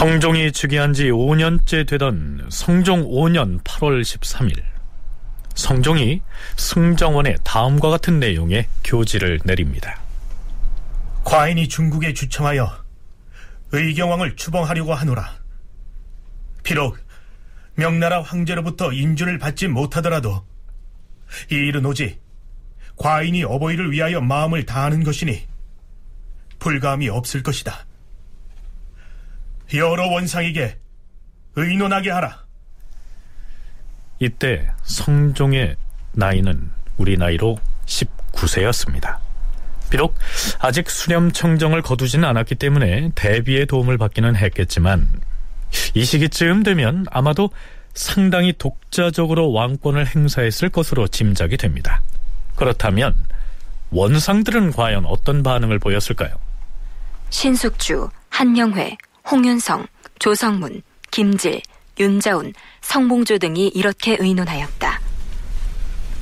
성종이 0.00 0.50
즉위한 0.50 0.94
지 0.94 1.10
5년째 1.10 1.86
되던 1.86 2.46
성종 2.48 3.10
5년 3.10 3.62
8월 3.64 4.00
13일 4.00 4.62
성종이 5.54 6.22
승정원에 6.56 7.36
다음과 7.44 7.90
같은 7.90 8.18
내용의 8.18 8.66
교지를 8.82 9.40
내립니다. 9.44 10.00
과인이 11.22 11.68
중국에 11.68 12.14
주청하여 12.14 12.82
의경왕을 13.72 14.36
추봉하려고 14.36 14.94
하노라. 14.94 15.38
비록 16.62 16.96
명나라 17.74 18.22
황제로부터 18.22 18.94
인준을 18.94 19.36
받지 19.36 19.68
못하더라도 19.68 20.46
이 21.52 21.56
일은 21.56 21.84
오직 21.84 22.18
과인이 22.96 23.44
어버이를 23.44 23.92
위하여 23.92 24.22
마음을 24.22 24.64
다하는 24.64 25.04
것이니 25.04 25.46
불감이 26.58 27.10
없을 27.10 27.42
것이다. 27.42 27.89
여러 29.74 30.06
원상에게 30.08 30.78
의논하게 31.56 32.10
하라. 32.10 32.44
이때 34.18 34.70
성종의 34.82 35.76
나이는 36.12 36.70
우리 36.98 37.16
나이로 37.16 37.58
19세였습니다. 37.86 39.18
비록 39.90 40.14
아직 40.60 40.88
수렴 40.90 41.32
청정을 41.32 41.82
거두지는 41.82 42.28
않았기 42.28 42.54
때문에 42.56 43.10
대비의 43.14 43.66
도움을 43.66 43.98
받기는 43.98 44.36
했겠지만 44.36 45.08
이 45.94 46.04
시기쯤 46.04 46.62
되면 46.62 47.06
아마도 47.10 47.50
상당히 47.94 48.52
독자적으로 48.56 49.52
왕권을 49.52 50.06
행사했을 50.06 50.68
것으로 50.68 51.08
짐작이 51.08 51.56
됩니다. 51.56 52.02
그렇다면 52.54 53.16
원상들은 53.90 54.72
과연 54.72 55.06
어떤 55.06 55.42
반응을 55.42 55.78
보였을까요? 55.80 56.30
신숙주, 57.30 58.10
한영회, 58.28 58.96
홍윤성, 59.30 59.86
조성문, 60.18 60.82
김질, 61.10 61.62
윤자운, 61.98 62.52
성봉조 62.80 63.38
등이 63.38 63.68
이렇게 63.68 64.16
의논하였다. 64.18 65.00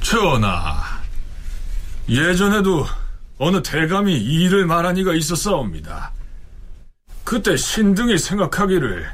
전하, 0.03 1.01
예전에도 2.09 2.87
어느 3.39 3.63
대감이 3.63 4.15
이 4.15 4.45
일을 4.45 4.67
말한 4.67 4.97
이가 4.99 5.15
있었사옵니다. 5.15 6.13
그때 7.25 7.57
신등이 7.57 8.19
생각하기를 8.19 9.09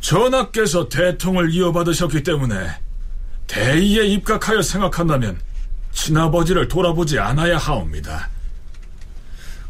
전하께서 0.00 0.88
대통을 0.88 1.52
이어받으셨기 1.52 2.22
때문에 2.22 2.70
대의에 3.46 4.06
입각하여 4.06 4.62
생각한다면 4.62 5.38
친아버지를 5.92 6.68
돌아보지 6.68 7.18
않아야 7.18 7.58
하옵니다. 7.58 8.30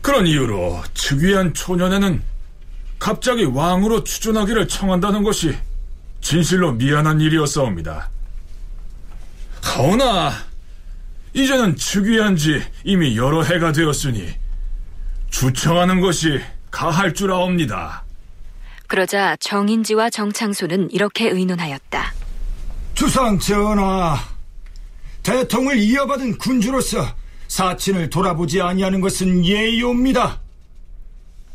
그런 0.01 0.27
이유로 0.27 0.83
즉위한 0.95 1.53
초년에는 1.55 2.30
갑자기 3.01 3.45
왕으로 3.45 4.05
추존하기를 4.05 4.69
청한다는 4.69 5.25
것이 5.25 5.57
진실로 6.21 6.73
미안한 6.73 7.21
일이었사옵니다. 7.21 8.11
하오나 9.63 10.33
이제는 11.33 11.77
즉위한 11.77 12.37
지 12.37 12.63
이미 12.85 13.17
여러 13.17 13.43
해가 13.43 13.73
되었으니 13.73 14.29
주청하는 15.31 16.01
것이 16.01 16.41
가할 16.71 17.15
줄 17.15 17.33
아옵니다. 17.33 18.05
그러자 18.87 19.37
정인지와 19.37 20.11
정창수는 20.11 20.91
이렇게 20.91 21.31
의논하였다. 21.31 22.13
주상 22.95 23.39
전하, 23.39 24.19
대통을 25.23 25.79
이어받은 25.79 26.37
군주로서 26.37 27.07
사친을 27.49 28.11
돌아보지 28.11 28.61
아니하는 28.61 29.01
것은 29.01 29.45
예의옵니다. 29.45 30.41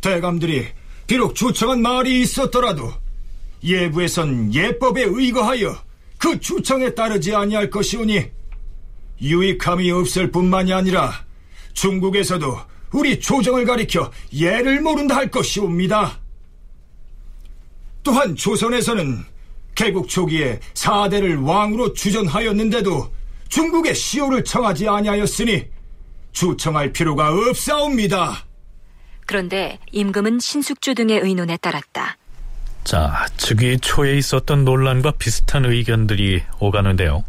대감들이 0.01 0.69
비록 1.07 1.35
주청한 1.35 1.81
말이 1.81 2.21
있었더라도 2.21 2.91
예부에선 3.63 4.53
예법에 4.53 5.03
의거하여 5.03 5.77
그 6.17 6.39
주청에 6.39 6.93
따르지 6.93 7.35
아니할 7.35 7.69
것이오니 7.69 8.25
유익함이 9.21 9.91
없을 9.91 10.31
뿐만이 10.31 10.73
아니라 10.73 11.25
중국에서도 11.73 12.59
우리 12.93 13.19
조정을 13.19 13.65
가리켜 13.65 14.11
예를 14.33 14.81
모른다 14.81 15.15
할 15.15 15.29
것이옵니다. 15.29 16.19
또한 18.03 18.35
조선에서는 18.35 19.25
개국 19.73 20.07
초기에 20.07 20.59
사대를 20.73 21.37
왕으로 21.37 21.93
주전하였는데도 21.93 23.11
중국의 23.49 23.93
시호를 23.93 24.43
청하지 24.43 24.87
아니하였으니 24.87 25.65
주청할 26.31 26.93
필요가 26.93 27.33
없사옵니다. 27.33 28.44
그런데 29.25 29.79
임금은 29.91 30.39
신숙주 30.39 30.95
등의 30.95 31.19
의논에 31.19 31.57
따랐다. 31.57 32.17
자, 32.83 33.25
즉위 33.37 33.79
초에 33.79 34.15
있었던 34.17 34.63
논란과 34.63 35.13
비슷한 35.17 35.65
의견들이 35.65 36.43
오가는데요. 36.59 37.23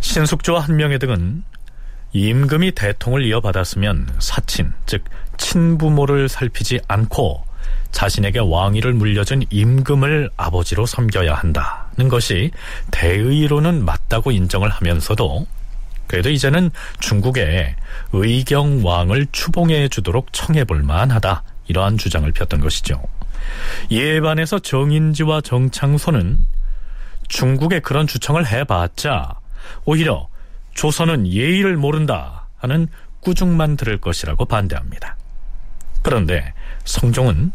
신숙주와 0.00 0.60
한명회 0.60 0.98
등은 0.98 1.42
임금이 2.12 2.72
대통을 2.72 3.24
이어받았으면 3.24 4.16
사친, 4.18 4.72
즉 4.86 5.04
친부모를 5.38 6.28
살피지 6.28 6.80
않고 6.88 7.44
자신에게 7.92 8.40
왕위를 8.40 8.92
물려준 8.92 9.44
임금을 9.50 10.30
아버지로 10.36 10.86
섬겨야 10.86 11.34
한다는 11.34 12.08
것이 12.08 12.50
대의로는 12.90 13.84
맞다고 13.84 14.30
인정을 14.30 14.68
하면서도 14.68 15.46
그래도 16.10 16.28
이제는 16.28 16.72
중국에 16.98 17.76
의경왕을 18.12 19.28
추봉해 19.30 19.86
주도록 19.86 20.32
청해볼 20.32 20.82
만하다 20.82 21.44
이러한 21.68 21.98
주장을 21.98 22.28
폈던 22.32 22.58
것이죠. 22.58 23.00
이에 23.90 24.20
반해서 24.20 24.58
정인지와 24.58 25.40
정창소는 25.42 26.44
중국에 27.28 27.78
그런 27.78 28.08
주청을 28.08 28.44
해봤자 28.44 29.34
오히려 29.84 30.26
조선은 30.74 31.28
예의를 31.28 31.76
모른다 31.76 32.48
하는 32.58 32.88
꾸중만 33.20 33.76
들을 33.76 33.96
것이라고 33.98 34.46
반대합니다. 34.46 35.16
그런데 36.02 36.54
성종은 36.86 37.52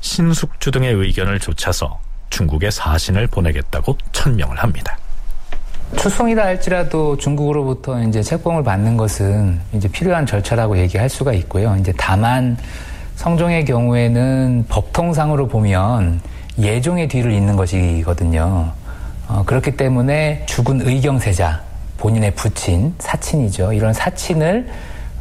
신숙주 0.00 0.70
등의 0.70 0.94
의견을 0.94 1.38
좇아서 1.38 2.00
중국에 2.30 2.70
사신을 2.70 3.26
보내겠다고 3.26 3.98
천명을 4.12 4.56
합니다. 4.56 4.96
추송이다 5.96 6.42
할지라도 6.42 7.16
중국으로부터 7.16 8.00
이제 8.04 8.22
책봉을 8.22 8.62
받는 8.62 8.96
것은 8.96 9.60
이제 9.72 9.88
필요한 9.88 10.24
절차라고 10.24 10.78
얘기할 10.78 11.08
수가 11.08 11.32
있고요. 11.34 11.76
이제 11.78 11.92
다만 11.96 12.56
성종의 13.16 13.64
경우에는 13.66 14.64
법통상으로 14.68 15.48
보면 15.48 16.20
예종의 16.58 17.08
뒤를 17.08 17.32
잇는 17.32 17.56
것이거든요. 17.56 18.72
어, 19.28 19.42
그렇기 19.44 19.76
때문에 19.76 20.44
죽은 20.46 20.80
의경세자, 20.86 21.60
본인의 21.98 22.34
부친, 22.34 22.94
사친이죠. 22.98 23.72
이런 23.72 23.92
사친을 23.92 24.68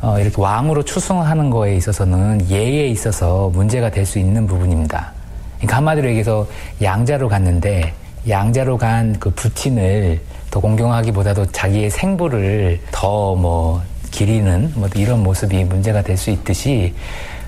어, 0.01 0.17
이렇게 0.17 0.41
왕으로 0.41 0.83
추승하는 0.83 1.49
거에 1.49 1.75
있어서는 1.75 2.49
예에 2.49 2.87
있어서 2.87 3.49
문제가 3.49 3.89
될 3.89 4.05
수 4.05 4.17
있는 4.17 4.47
부분입니다. 4.47 5.11
그러니까 5.57 5.77
한마디로 5.77 6.07
얘기해서 6.07 6.47
양자로 6.81 7.27
갔는데 7.27 7.93
양자로 8.29 8.77
간 8.77 9.15
그 9.19 9.29
부친을 9.31 10.21
더 10.51 10.59
공경하기보다도 10.59 11.47
자기의 11.47 11.89
생부를 11.89 12.79
더 12.91 13.35
뭐 13.35 13.81
기리는 14.11 14.71
뭐 14.75 14.89
이런 14.95 15.21
모습이 15.23 15.63
문제가 15.65 16.01
될 16.01 16.17
수 16.17 16.31
있듯이 16.31 16.93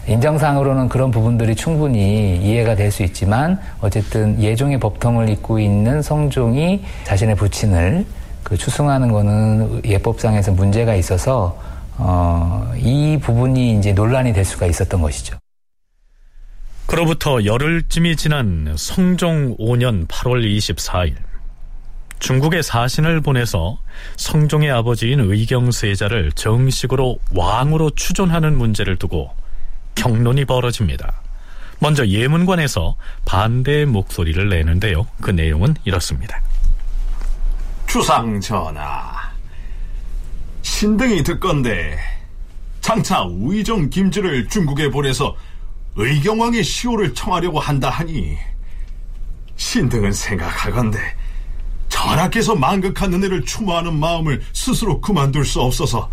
인정상으로는 0.08 0.90
그런 0.90 1.12
부분들이 1.12 1.56
충분히 1.56 2.38
이해가 2.38 2.76
될 2.76 2.92
수 2.92 3.04
있지만 3.04 3.60
어쨌든 3.82 4.42
예종의 4.42 4.80
법통을 4.80 5.30
잇고 5.30 5.60
있는 5.60 6.02
성종이 6.02 6.84
자신의 7.04 7.36
부친을 7.36 8.06
그 8.44 8.58
추승하는 8.58 9.12
거는 9.12 9.82
예법상에서 9.86 10.52
문제가 10.54 10.96
있어서 10.96 11.58
어, 11.98 12.72
이 12.78 13.20
부분이 13.22 13.78
이제 13.78 13.94
논란이 13.94 14.34
될 14.34 14.44
수가 14.46 14.66
있었던 14.66 15.02
것이죠. 15.02 15.38
그로부터 16.88 17.46
열흘쯤이 17.46 18.16
지난 18.18 18.74
성종 18.76 19.58
5년 19.58 20.08
8월 20.08 20.44
24일 20.44 21.14
중국에 22.22 22.62
사신을 22.62 23.22
보내서 23.22 23.80
성종의 24.16 24.70
아버지인 24.70 25.20
의경세자를 25.20 26.32
정식으로 26.34 27.18
왕으로 27.34 27.90
추존하는 27.96 28.58
문제를 28.58 28.96
두고 28.98 29.36
경론이 29.96 30.46
벌어집니다. 30.46 31.20
먼저 31.80 32.06
예문관에서 32.06 32.96
반대의 33.26 33.88
목소리를 33.88 34.48
내는데요. 34.50 35.08
그 35.20 35.32
내용은 35.32 35.74
이렇습니다. 35.84 36.40
주상 37.88 38.40
전하, 38.40 39.32
신등이 40.62 41.24
듣건데 41.24 41.98
장차 42.82 43.24
우의정 43.24 43.90
김지를 43.90 44.48
중국에 44.48 44.92
보내서 44.92 45.36
의경왕의 45.96 46.64
시호를 46.64 47.16
청하려고 47.16 47.60
한다 47.60 47.90
하니 47.90 48.38
신등은 49.56 50.14
생각하건대 50.14 51.00
전하께서 52.02 52.56
만극한 52.56 53.14
은혜를 53.14 53.46
추모하는 53.46 54.00
마음을 54.00 54.42
스스로 54.54 55.00
그만둘 55.00 55.46
수 55.46 55.62
없어서 55.62 56.10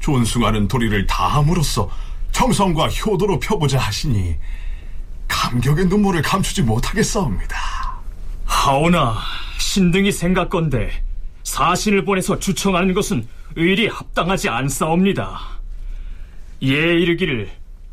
존숭하는 0.00 0.66
도리를 0.66 1.06
다함으로써 1.06 1.88
정성과 2.32 2.88
효도로 2.88 3.38
펴보자 3.38 3.78
하시니 3.78 4.34
감격의 5.28 5.86
눈물을 5.86 6.20
감추지 6.22 6.62
못하겠사옵니다. 6.62 7.56
하오나 8.44 9.16
신등이 9.58 10.10
생각건대 10.10 10.90
사신을 11.44 12.04
보내서 12.04 12.38
주청하는 12.38 12.92
것은 12.92 13.26
의리 13.54 13.86
합당하지 13.86 14.48
않사옵니다. 14.48 15.40
예 16.62 16.70
이르기를 16.70 17.50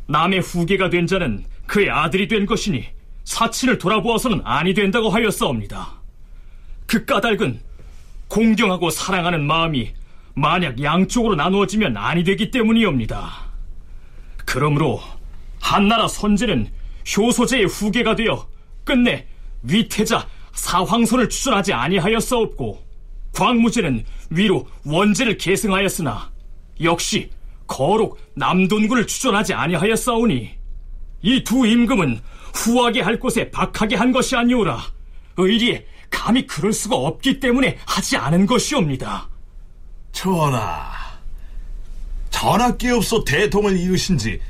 남의 0.08 0.40
후계가 0.40 0.90
된 0.90 1.06
자는 1.06 1.44
그의 1.66 1.88
아들이 1.88 2.26
된 2.26 2.46
것이니 2.46 2.84
사친을 3.24 3.78
돌아보아서는 3.78 4.42
아니 4.44 4.74
된다고 4.74 5.08
하였사옵니다. 5.08 6.01
그 6.92 7.06
까닭은 7.06 7.58
공경하고 8.28 8.90
사랑하는 8.90 9.46
마음이 9.46 9.94
만약 10.34 10.82
양쪽으로 10.82 11.36
나누어지면 11.36 11.96
아니 11.96 12.22
되기 12.22 12.50
때문이옵니다. 12.50 13.30
그러므로 14.44 15.00
한나라 15.58 16.06
선제는 16.06 16.70
효소제의 17.16 17.64
후계가 17.64 18.14
되어 18.14 18.46
끝내 18.84 19.26
위태자 19.62 20.28
사황선을 20.52 21.30
추천하지 21.30 21.72
아니하였사옵고 21.72 22.84
광무제는 23.32 24.04
위로 24.28 24.68
원제를 24.84 25.38
계승하였으나 25.38 26.30
역시 26.82 27.30
거록 27.66 28.18
남돈군을 28.34 29.06
추천하지 29.06 29.54
아니하였사오니 29.54 30.50
이 31.22 31.44
두 31.44 31.66
임금은 31.66 32.20
후하게 32.54 33.00
할 33.00 33.18
곳에 33.18 33.50
박하게 33.50 33.96
한 33.96 34.12
것이 34.12 34.36
아니오라 34.36 34.78
의리에 35.38 35.86
감히 36.12 36.46
그럴 36.46 36.72
수가 36.72 36.94
없기 36.94 37.40
때문에 37.40 37.78
하지 37.84 38.16
않은 38.16 38.46
것이옵니다. 38.46 39.28
전하 40.12 40.92
전하께 42.30 42.90
없어 42.90 43.24
대통을 43.24 43.76
이으신 43.76 44.18
지 44.18 44.40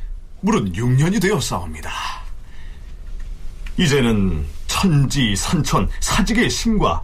무릇 0.41 0.73
6년이 0.73 1.23
되었사옵니다. 1.23 1.91
이제는 3.79 4.45
천지 4.67 5.35
산천 5.37 5.89
사직의 6.01 6.51
신과 6.51 7.03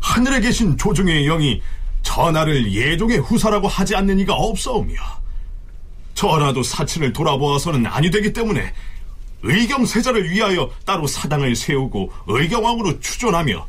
하늘에 0.00 0.40
계신 0.40 0.76
조중의 0.76 1.24
영이 1.26 1.62
전하를 2.02 2.72
예종의 2.72 3.18
후사라고 3.18 3.68
하지 3.68 3.94
않는 3.94 4.18
이가 4.20 4.34
없사오며 4.34 4.94
전하도 6.14 6.62
사친을 6.62 7.12
돌아보아서는 7.12 7.86
아니 7.86 8.10
되기 8.10 8.32
때문에 8.32 8.72
의경세자를 9.42 10.30
위하여 10.30 10.70
따로 10.84 11.06
사당을 11.06 11.54
세우고 11.54 12.12
의경왕으로 12.26 13.00
추존하며 13.00 13.66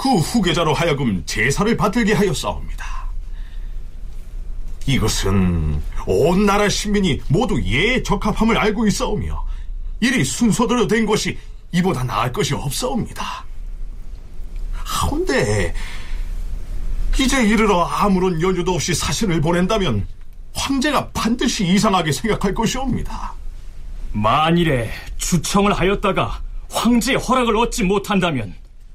그 0.00 0.16
후계자로 0.16 0.72
하여금 0.72 1.22
제사를 1.26 1.76
받들게 1.76 2.14
하였사옵니다. 2.14 2.86
이것은 4.86 5.82
온 6.06 6.46
나라 6.46 6.70
시민이 6.70 7.20
모두 7.28 7.62
예에 7.62 8.02
적합함을 8.02 8.56
알고 8.56 8.86
있사오며 8.86 9.44
일이 10.00 10.24
순서대로 10.24 10.86
된 10.86 11.04
것이 11.04 11.36
이보다 11.72 12.02
나을 12.02 12.32
것이 12.32 12.54
없사옵니다. 12.54 13.44
하운데 14.72 15.74
이제 17.18 17.44
이르러 17.44 17.84
아무런 17.84 18.40
연유도 18.40 18.72
없이 18.72 18.94
사신을 18.94 19.42
보낸다면 19.42 20.06
황제가 20.54 21.10
반드시 21.10 21.66
이상하게 21.66 22.10
생각할 22.12 22.54
것이옵니다. 22.54 23.34
만일에 24.12 24.90
주청을 25.18 25.74
하였다가 25.74 26.40
황제의 26.70 27.18
허락을 27.18 27.54
얻지 27.58 27.84
못한다면 27.84 28.54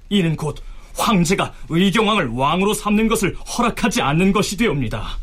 이는 0.09 0.35
곧 0.35 0.57
황제가 0.97 1.53
의경왕을 1.69 2.29
왕으로 2.29 2.73
삼는 2.73 3.07
것을 3.07 3.35
허락하지 3.35 4.01
않는 4.01 4.31
것이 4.31 4.57
되옵니다. 4.57 5.17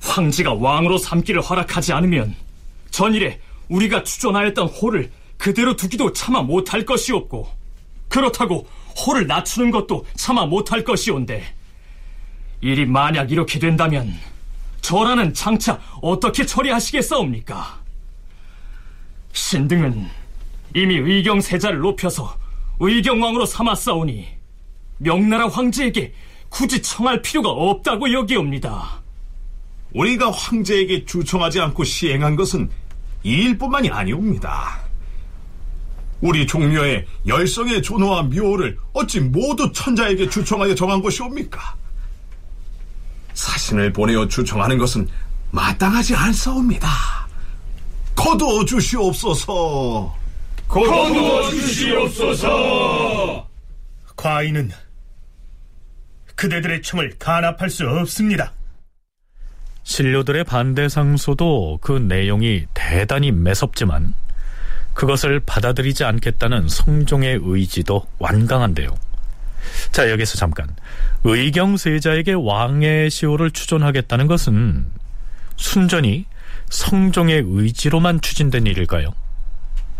황제가 0.00 0.54
왕으로 0.54 0.98
삼기를 0.98 1.40
허락하지 1.40 1.92
않으면 1.92 2.34
전일에 2.90 3.40
우리가 3.68 4.04
추존하였던 4.04 4.68
호를 4.68 5.10
그대로 5.38 5.74
두기도 5.76 6.12
차마 6.12 6.42
못할 6.42 6.84
것이었고 6.84 7.48
그렇다고 8.08 8.68
호를 9.06 9.26
낮추는 9.26 9.70
것도 9.70 10.06
차마 10.14 10.46
못할 10.46 10.84
것이온데 10.84 11.44
일이 12.60 12.86
만약 12.86 13.30
이렇게 13.32 13.58
된다면 13.58 14.14
저라는 14.80 15.34
장차 15.34 15.80
어떻게 16.00 16.44
처리하시겠사옵니까? 16.44 17.80
신등은 19.32 20.08
이미 20.76 20.96
의경세자를 20.96 21.78
높여서 21.78 22.36
의경왕으로 22.80 23.46
삼았사오니 23.46 24.33
명나라 24.98 25.48
황제에게 25.48 26.12
굳이 26.48 26.80
청할 26.82 27.22
필요가 27.22 27.50
없다고 27.50 28.12
여기옵니다. 28.12 29.02
우리가 29.92 30.30
황제에게 30.30 31.04
주청하지 31.04 31.60
않고 31.60 31.84
시행한 31.84 32.36
것은 32.36 32.70
이 33.22 33.30
일뿐만이 33.30 33.90
아니옵니다. 33.90 34.80
우리 36.20 36.46
종묘의 36.46 37.06
열성의 37.26 37.82
존호와 37.82 38.22
묘를 38.24 38.78
어찌 38.92 39.20
모두 39.20 39.70
천자에게 39.72 40.28
주청하여 40.28 40.74
정한 40.74 41.02
것이옵니까? 41.02 41.76
사신을 43.34 43.92
보내어 43.92 44.28
주청하는 44.28 44.78
것은 44.78 45.08
마땅하지 45.50 46.14
않사옵니다. 46.14 46.88
거두어 48.14 48.64
주시옵소서. 48.64 50.14
거두어 50.68 51.50
주시옵소서. 51.50 53.46
과인은 54.16 54.70
그대들의 56.34 56.82
청을 56.82 57.14
간합할 57.18 57.70
수 57.70 57.88
없습니다. 57.88 58.52
신료들의 59.84 60.44
반대 60.44 60.88
상소도 60.88 61.78
그 61.80 61.92
내용이 61.92 62.66
대단히 62.72 63.32
매섭지만 63.32 64.14
그것을 64.94 65.40
받아들이지 65.40 66.04
않겠다는 66.04 66.68
성종의 66.68 67.40
의지도 67.42 68.06
완강한데요. 68.18 68.88
자, 69.92 70.10
여기서 70.10 70.36
잠깐. 70.38 70.68
의경세자에게 71.24 72.32
왕의 72.34 73.10
시호를 73.10 73.50
추존하겠다는 73.50 74.26
것은 74.26 74.86
순전히 75.56 76.26
성종의 76.70 77.44
의지로만 77.46 78.20
추진된 78.20 78.66
일일까요? 78.66 79.14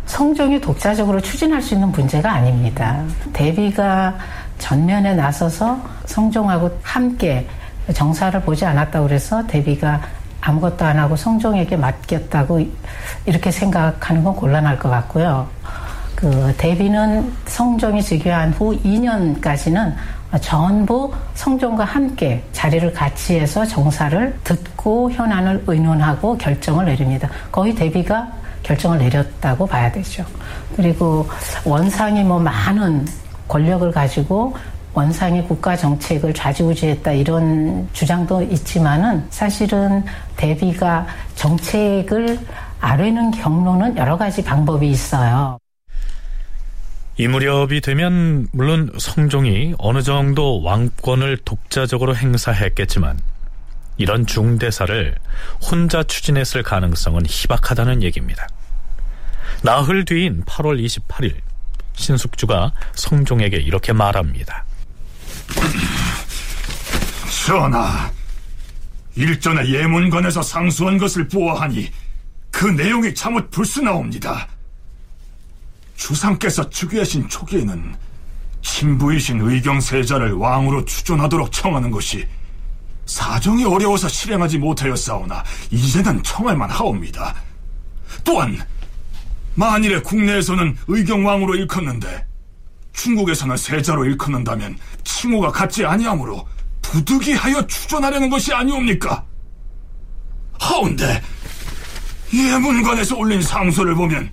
성종이 0.06 0.60
독자적으로 0.60 1.20
추진할 1.20 1.62
수 1.62 1.74
있는 1.74 1.90
문제가 1.90 2.32
아닙니다. 2.32 3.04
대비가 3.32 4.18
전면에 4.58 5.14
나서서 5.14 5.78
성종하고 6.06 6.78
함께 6.82 7.46
정사를 7.92 8.40
보지 8.42 8.64
않았다고 8.64 9.06
그래서 9.06 9.46
대비가 9.46 10.00
아무것도 10.40 10.84
안 10.84 10.98
하고 10.98 11.16
성종에게 11.16 11.76
맡겼다고 11.76 12.66
이렇게 13.26 13.50
생각하는 13.50 14.22
건 14.24 14.34
곤란할 14.34 14.78
것 14.78 14.90
같고요. 14.90 15.48
그 16.14 16.54
대비는 16.56 17.32
성종이 17.46 18.02
즉위한 18.02 18.52
후 18.52 18.76
2년까지는 18.82 19.94
전부 20.40 21.12
성종과 21.34 21.84
함께 21.84 22.42
자리를 22.52 22.92
같이 22.92 23.38
해서 23.38 23.64
정사를 23.64 24.38
듣고 24.44 25.10
현안을 25.12 25.64
의논하고 25.66 26.36
결정을 26.36 26.86
내립니다. 26.86 27.28
거의 27.52 27.74
대비가 27.74 28.28
결정을 28.62 28.98
내렸다고 28.98 29.66
봐야 29.66 29.90
되죠. 29.92 30.24
그리고 30.74 31.28
원상이 31.64 32.24
뭐 32.24 32.38
많은 32.38 33.06
권력을 33.48 33.90
가지고 33.90 34.56
원상이 34.94 35.42
국가 35.42 35.76
정책을 35.76 36.32
좌지우지했다 36.32 37.12
이런 37.12 37.88
주장도 37.92 38.42
있지만은 38.42 39.26
사실은 39.30 40.04
대비가 40.36 41.06
정책을 41.34 42.38
아뢰는 42.80 43.32
경로는 43.32 43.96
여러 43.96 44.16
가지 44.16 44.42
방법이 44.42 44.88
있어요. 44.88 45.58
이 47.16 47.28
무렵이 47.28 47.80
되면 47.80 48.48
물론 48.52 48.90
성종이 48.98 49.74
어느 49.78 50.02
정도 50.02 50.62
왕권을 50.62 51.38
독자적으로 51.44 52.14
행사했겠지만 52.16 53.18
이런 53.96 54.26
중대사를 54.26 55.14
혼자 55.62 56.02
추진했을 56.02 56.62
가능성은 56.62 57.22
희박하다는 57.26 58.02
얘기입니다. 58.02 58.48
나흘 59.62 60.04
뒤인 60.04 60.42
8월 60.44 60.84
28일 60.84 61.34
신숙주가 61.94 62.72
성종에게 62.94 63.56
이렇게 63.58 63.92
말합니다. 63.92 64.64
전하, 67.46 68.10
일전에 69.16 69.68
예문관에서 69.68 70.42
상수한 70.42 70.98
것을 70.98 71.28
보아하니 71.28 71.90
그 72.50 72.66
내용이 72.66 73.14
참못 73.14 73.50
불순하옵니다. 73.50 74.48
주상께서 75.96 76.68
즉위하신 76.70 77.28
초기에는 77.28 77.94
친부이신 78.62 79.40
의경세자를 79.40 80.32
왕으로 80.32 80.84
추존하도록 80.84 81.52
청하는 81.52 81.90
것이 81.90 82.26
사정이 83.06 83.64
어려워서 83.64 84.08
실행하지 84.08 84.58
못하였사오나 84.58 85.44
이제는 85.70 86.22
청할 86.22 86.56
만 86.56 86.70
하옵니다. 86.70 87.34
또한 88.24 88.58
만일에 89.54 90.00
국내에서는 90.00 90.76
의경왕으로 90.88 91.54
일컫는데 91.56 92.26
중국에서는 92.92 93.56
세자로 93.56 94.04
일컫는다면 94.04 94.78
칭호가 95.04 95.50
같지 95.50 95.84
아니하므로 95.84 96.46
부득이하여 96.82 97.66
추존하려는 97.66 98.30
것이 98.30 98.52
아니옵니까? 98.52 99.24
하운데 100.58 101.22
예문관에서 102.32 103.16
올린 103.16 103.42
상소를 103.42 103.94
보면 103.94 104.30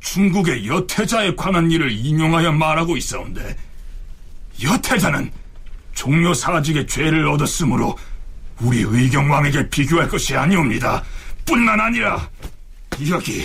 중국의 0.00 0.68
여태자에 0.68 1.34
관한 1.34 1.70
일을 1.70 1.90
인용하여 1.90 2.52
말하고 2.52 2.96
있어온데 2.96 3.56
여태자는 4.62 5.30
종묘 5.94 6.34
사직의 6.34 6.86
죄를 6.86 7.26
얻었으므로 7.28 7.96
우리 8.60 8.82
의경왕에게 8.82 9.70
비교할 9.70 10.08
것이 10.08 10.36
아니옵니다. 10.36 11.02
뿐만 11.44 11.80
아니라 11.80 12.28
여기 13.08 13.44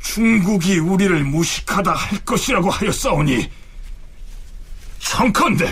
중국이 0.00 0.78
우리를 0.78 1.24
무식하다 1.24 1.92
할 1.92 2.24
것이라고 2.24 2.70
하였사오니 2.70 3.50
청컨대 4.98 5.66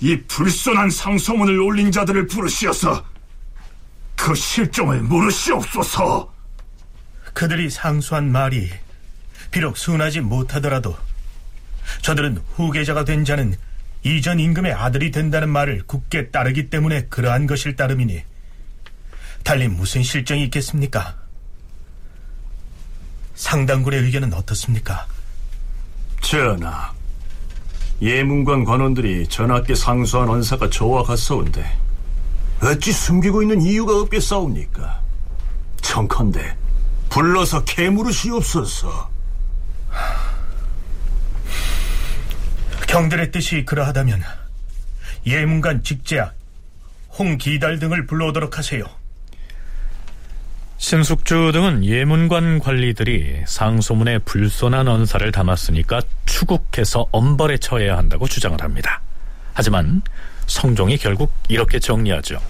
이 0.00 0.16
불손한 0.22 0.90
상소문을 0.90 1.60
올린 1.60 1.92
자들을 1.92 2.26
부르시어서 2.26 3.04
그 4.16 4.34
실정을 4.34 5.02
물으시옵소서. 5.02 6.32
그들이 7.32 7.70
상수한 7.70 8.30
말이 8.30 8.70
비록 9.50 9.76
순하지 9.76 10.20
못하더라도 10.20 10.96
저들은 12.02 12.42
후계자가 12.54 13.04
된 13.04 13.24
자는 13.24 13.56
이전 14.02 14.40
임금의 14.40 14.72
아들이 14.72 15.10
된다는 15.10 15.50
말을 15.50 15.82
굳게 15.86 16.30
따르기 16.30 16.70
때문에 16.70 17.06
그러한 17.06 17.46
것일 17.46 17.76
따름이니 17.76 18.22
달리 19.42 19.68
무슨 19.68 20.02
실정이 20.02 20.44
있겠습니까? 20.44 21.19
상당군의 23.40 24.00
의견은 24.00 24.34
어떻습니까? 24.34 25.06
전하, 26.20 26.92
예문관 28.02 28.64
관원들이 28.64 29.26
전하께 29.28 29.74
상수한 29.74 30.28
언사가 30.28 30.68
저와 30.68 31.02
같사온데 31.04 31.64
어찌 32.62 32.92
숨기고 32.92 33.40
있는 33.40 33.62
이유가 33.62 33.96
없겠사옵니까? 33.96 35.00
청컨대 35.80 36.54
불러서 37.08 37.64
캐물으시옵소서. 37.64 39.10
경들의 42.86 43.32
뜻이 43.32 43.64
그러하다면 43.64 44.22
예문관 45.26 45.82
직제약 45.82 46.34
홍기달 47.18 47.78
등을 47.78 48.06
불러오도록 48.06 48.58
하세요. 48.58 48.99
신숙주 50.80 51.50
등은 51.52 51.84
예문관 51.84 52.58
관리들이 52.58 53.42
상소문에 53.46 54.18
불손한 54.20 54.88
언사를 54.88 55.30
담았으니까 55.30 56.00
추국해서 56.24 57.06
엄벌에 57.12 57.58
처해야 57.58 57.98
한다고 57.98 58.26
주장을 58.26 58.60
합니다. 58.62 59.02
하지만 59.52 60.00
성종이 60.46 60.96
결국 60.96 61.34
이렇게 61.48 61.78
정리하죠. 61.78 62.40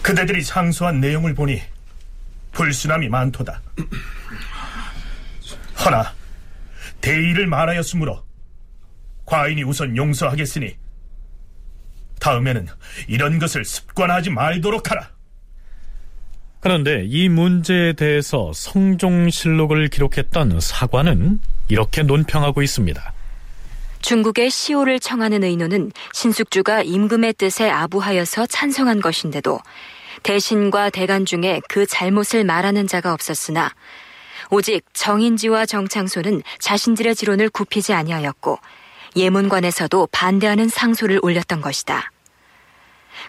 그대들이 0.00 0.42
상소한 0.42 1.00
내용을 1.00 1.34
보니 1.34 1.60
불순함이 2.52 3.10
많도다. 3.10 3.60
허나 5.84 6.10
대의를 7.02 7.46
말하였으므로 7.46 8.24
과인이 9.26 9.62
우선 9.62 9.94
용서하겠으니 9.94 10.74
다음에는 12.18 12.66
이런 13.08 13.38
것을 13.38 13.66
습관하지 13.66 14.30
말도록 14.30 14.90
하라. 14.90 15.10
그런데 16.64 17.04
이 17.06 17.28
문제에 17.28 17.92
대해서 17.92 18.50
성종실록을 18.54 19.88
기록했던 19.88 20.60
사관은 20.60 21.38
이렇게 21.68 22.02
논평하고 22.02 22.62
있습니다. 22.62 23.12
중국의 24.00 24.48
시호를 24.48 24.98
청하는 24.98 25.44
의노는 25.44 25.92
신숙주가 26.14 26.80
임금의 26.80 27.34
뜻에 27.34 27.68
아부하여서 27.68 28.46
찬성한 28.46 29.02
것인데도 29.02 29.60
대신과 30.22 30.88
대간 30.88 31.26
중에 31.26 31.60
그 31.68 31.84
잘못을 31.84 32.44
말하는 32.44 32.86
자가 32.86 33.12
없었으나 33.12 33.70
오직 34.50 34.86
정인지와 34.94 35.66
정창소는 35.66 36.40
자신들의 36.60 37.14
지론을 37.14 37.50
굽히지 37.50 37.92
아니하였고 37.92 38.58
예문관에서도 39.16 40.08
반대하는 40.10 40.70
상소를 40.70 41.20
올렸던 41.22 41.60
것이다. 41.60 42.10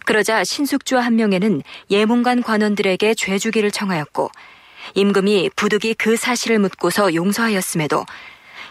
그러자 0.06 0.44
신숙주와 0.44 1.02
한 1.02 1.16
명에는 1.16 1.62
예문관 1.90 2.44
관원들에게 2.44 3.14
죄주기를 3.16 3.72
청하였고 3.72 4.30
임금이 4.94 5.52
부득이 5.56 5.94
그 5.96 6.16
사실을 6.16 6.60
묻고서 6.60 7.14
용서하였음에도 7.16 8.06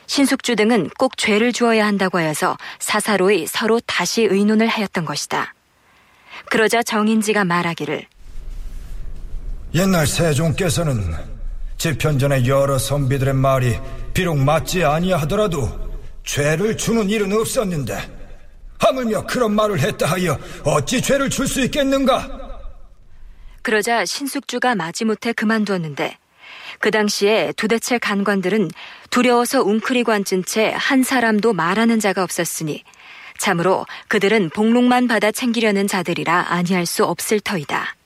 신숙주 0.07 0.57
등은 0.57 0.91
꼭 0.99 1.17
죄를 1.17 1.53
주어야 1.53 1.87
한다고 1.87 2.19
하여서 2.19 2.57
사사로이 2.79 3.47
서로 3.47 3.81
다시 3.81 4.23
의논을 4.23 4.69
하였던 4.69 5.05
것이다. 5.05 5.55
그러자 6.51 6.83
정인지가 6.83 7.45
말하기를 7.45 8.07
옛날 9.75 10.07
세종께서는 10.07 11.15
집현전의 11.79 12.47
여러 12.47 12.79
선비들의 12.79 13.35
말이 13.35 13.79
비록 14.13 14.39
맞지 14.39 14.85
아니하더라도 14.85 15.69
죄를 16.25 16.77
주는 16.77 17.11
일은 17.11 17.33
없었는데 17.33 18.24
하물며 18.79 19.27
그런 19.27 19.55
말을 19.55 19.81
했다 19.81 20.07
하여 20.07 20.39
어찌 20.65 21.01
죄를 21.01 21.31
줄 21.31 21.47
수 21.49 21.61
있겠는가? 21.63 22.41
그러자 23.63 24.05
신숙주가 24.05 24.75
마지못해 24.75 25.33
그만두었는데 25.33 26.19
그 26.81 26.91
당시에 26.91 27.53
도대체 27.57 27.99
간관들은 27.99 28.71
두려워서 29.11 29.63
웅크리고 29.63 30.13
앉은 30.13 30.45
채 30.45 30.73
한 30.77 31.03
사람도 31.03 31.53
말하는 31.55 31.99
자가 32.01 32.23
없었으니 32.23 32.85
참으로 33.39 33.87
그들은 34.09 34.51
복록만 34.51 35.09
받아 35.09 35.31
챙기려는 35.33 35.87
자들이라 35.89 36.47
아니할 36.53 36.85
수 36.87 37.05
없을 37.05 37.41
터이다. 37.41 37.97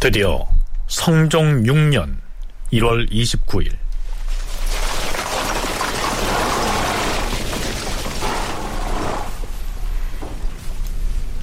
드디어 0.00 0.46
성종 0.86 1.64
6년 1.64 2.16
1월 2.72 3.10
29일 3.10 3.72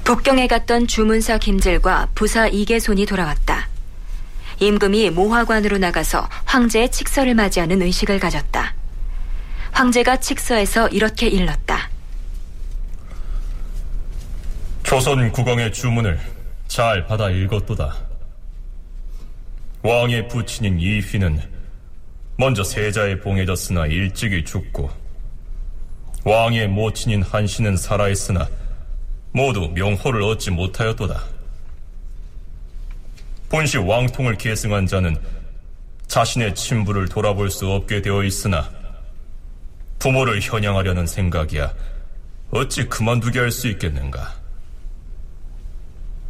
북경에 0.06 0.48
갔던 0.48 0.88
주문사 0.88 1.38
김질과 1.38 2.10
부사 2.14 2.48
이계손이 2.48 3.06
돌아왔다. 3.06 3.68
임금이 4.60 5.10
모화관으로 5.10 5.78
나가서 5.78 6.30
황제의 6.46 6.92
칙서를 6.92 7.36
맞이하는 7.36 7.82
의식을 7.82 8.20
가졌다. 8.20 8.76
황제가 9.72 10.18
칙서에서 10.18 10.90
이렇게 10.90 11.28
일렀다. 11.28 11.90
조선 14.84 15.32
국왕의 15.32 15.74
주문을 15.74 16.20
잘 16.68 17.08
받아 17.08 17.30
읽었도다. 17.30 18.13
왕의 19.84 20.30
부친인 20.30 20.80
이휘는 20.80 21.42
먼저 22.38 22.64
세자에 22.64 23.20
봉해졌으나 23.20 23.86
일찍이 23.88 24.44
죽고 24.46 24.90
왕의 26.24 26.70
모친인 26.70 27.22
한씨는 27.22 27.76
살아있으나 27.76 28.48
모두 29.34 29.68
명호를 29.70 30.22
얻지 30.24 30.52
못하였도다. 30.52 31.22
본시 33.50 33.78
왕통을 33.78 34.38
계승한 34.38 34.88
자는 34.88 35.18
자신의 36.08 36.56
친부를 36.56 37.10
돌아볼 37.10 37.50
수 37.50 37.70
없게 37.70 38.02
되어 38.02 38.24
있으나 38.24 38.70
부모를 40.00 40.40
현양하려는 40.42 41.08
생각이야 41.08 41.74
어찌 42.52 42.86
그만두게 42.86 43.40
할 43.40 43.52
수 43.52 43.68
있겠는가? 43.68 44.34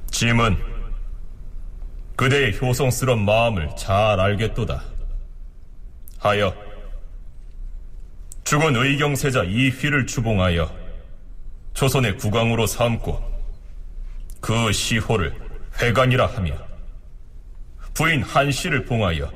짐은 0.10 0.73
그대의 2.16 2.60
효성스런 2.60 3.26
마음을 3.26 3.70
잘 3.76 4.20
알겠도다. 4.20 4.84
하여 6.20 6.56
죽은 8.44 8.76
의경세자 8.76 9.44
이휘를 9.44 10.06
추봉하여 10.06 10.74
조선의 11.74 12.18
국왕으로 12.18 12.68
삼고 12.68 13.34
그 14.40 14.72
시호를 14.72 15.34
회관이라 15.82 16.28
하며 16.28 16.56
부인 17.94 18.22
한씨를 18.22 18.86
봉하여 18.86 19.32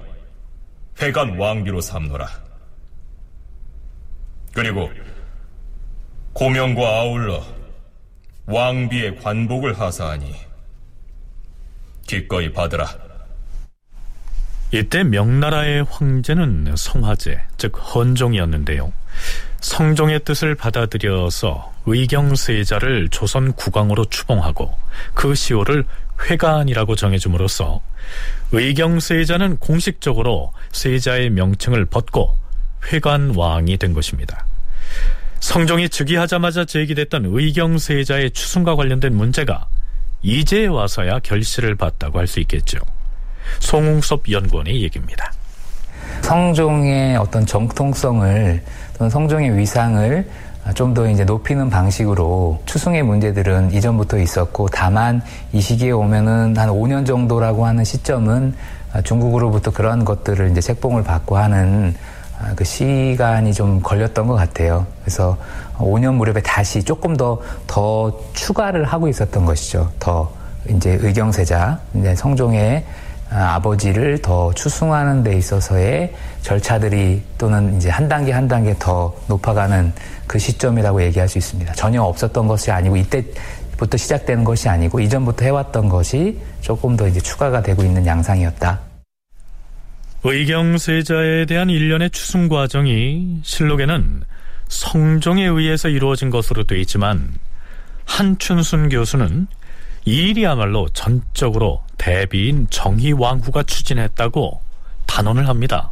회관 1.02 1.38
왕비로 1.38 1.82
삼노라. 1.82 2.28
그리고 4.54 4.92
고명과 6.34 6.82
아울러 6.82 7.44
왕비의 8.46 9.18
관복을 9.18 9.80
하사하니 9.80 10.47
기꺼이 12.08 12.52
받으라. 12.52 12.88
이때 14.72 15.04
명나라의 15.04 15.86
황제는 15.90 16.74
성화제, 16.76 17.40
즉 17.58 17.74
헌종이었는데요. 17.78 18.92
성종의 19.62 20.22
뜻을 20.24 20.56
받아들여서 20.56 21.74
의경세자를 21.86 23.10
조선 23.10 23.54
국왕으로 23.54 24.06
추봉하고 24.06 24.78
그 25.14 25.36
시호를 25.36 25.86
회관이라고 26.30 26.96
정해줌으로써 26.96 27.82
의경세자는 28.52 29.58
공식적으로 29.58 30.54
세자의 30.72 31.30
명칭을 31.32 31.86
벗고 31.86 32.36
회관왕이 32.92 33.78
된 33.78 33.94
것입니다. 33.94 34.46
성종이 35.40 35.90
즉위하자마자 35.90 36.66
제기됐던 36.66 37.26
의경세자의 37.26 38.32
추승과 38.32 38.76
관련된 38.76 39.16
문제가 39.16 39.68
이제 40.28 40.66
와서야 40.66 41.20
결실을 41.20 41.76
봤다고 41.76 42.20
할 42.20 42.28
수 42.28 42.42
있겠죠. 42.42 42.80
송웅섭 43.60 44.30
연구원의 44.30 44.82
얘기입니다. 44.84 45.32
성종의 46.22 47.16
어떤 47.16 47.46
정통성을 47.46 48.64
또는 48.98 49.10
성종의 49.10 49.58
위상을 49.58 50.30
좀 50.76 50.94
더 50.94 51.08
이제 51.10 51.24
높이는 51.24 51.70
방식으로 51.70 52.62
추승의 52.66 53.04
문제들은 53.04 53.72
이전부터 53.72 54.18
있었고 54.18 54.68
다만 54.68 55.22
이 55.54 55.62
시기에 55.62 55.92
오면은 55.92 56.58
한 56.58 56.70
5년 56.70 57.06
정도라고 57.06 57.66
하는 57.66 57.86
시점은 57.86 58.54
중국으로부터 59.06 59.72
그런 59.72 60.04
것들을 60.04 60.52
이제 60.52 60.60
책봉을 60.60 61.06
받고 61.06 61.38
하는 61.38 61.96
그 62.56 62.64
시간이 62.64 63.54
좀 63.54 63.82
걸렸던 63.82 64.28
것 64.28 64.36
같아요. 64.36 64.86
그래서 65.02 65.38
5년 65.78 66.16
무렵에 66.16 66.42
다시 66.42 66.84
조금 66.84 67.16
더, 67.16 67.40
더 67.66 68.12
추가를 68.34 68.84
하고 68.86 69.08
있었던 69.08 69.46
것이죠. 69.46 69.92
더 70.00 70.32
이제 70.70 70.98
의경세자, 71.02 71.80
이제 71.96 72.16
성종의 72.16 72.86
아버지를 73.30 74.22
더 74.22 74.54
추승하는 74.54 75.24
데 75.24 75.38
있어서의 75.38 76.14
절차들이 76.42 77.24
또는 77.38 77.76
이제 77.76 77.90
한 77.90 78.08
단계 78.08 78.32
한 78.32 78.48
단계 78.48 78.74
더 78.80 79.14
높아가는 79.28 79.92
그 80.28 80.40
시점이라고 80.40 81.02
얘기할 81.04 81.28
수 81.28 81.38
있습니다. 81.38 81.74
전혀 81.74 82.02
없었던 82.02 82.48
것이 82.48 82.72
아니고 82.72 82.96
이때부터 82.98 83.98
시작되는 83.98 84.44
것이 84.44 84.70
아니고 84.70 85.00
이전부터 85.00 85.46
해왔던 85.46 85.90
것이 85.90 86.40
조금 86.62 86.96
더 86.96 87.08
이제 87.08 87.20
추가가 87.20 87.62
되고 87.62 87.84
있는 87.84 88.06
양상이었다. 88.06 88.87
의경세자에 90.24 91.46
대한 91.46 91.70
일련의 91.70 92.10
추승 92.10 92.50
과정이 92.50 93.40
실록에는 93.44 94.24
성종에 94.68 95.46
의해서 95.46 95.90
이루어진 95.90 96.30
것으로 96.30 96.64
되어 96.64 96.78
있지만 96.80 97.34
한춘순 98.06 98.90
교수는 98.90 99.48
이 100.06 100.30
일이야말로 100.30 100.88
전적으로 100.90 101.84
대비인 101.98 102.68
정희왕후가 102.70 103.64
추진했다고 103.64 104.60
단언을 105.06 105.48
합니다. 105.48 105.92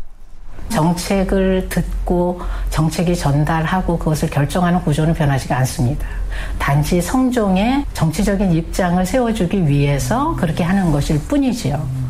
정책을 0.69 1.67
듣고 1.69 2.41
정책이 2.69 3.15
전달하고 3.15 3.99
그것을 3.99 4.29
결정하는 4.29 4.81
구조는 4.81 5.13
변하지가 5.13 5.57
않습니다. 5.57 6.07
단지 6.57 7.01
성종의 7.01 7.85
정치적인 7.93 8.51
입장을 8.51 9.05
세워주기 9.05 9.67
위해서 9.67 10.35
그렇게 10.35 10.63
하는 10.63 10.91
것일 10.91 11.19
뿐이지요. 11.27 12.04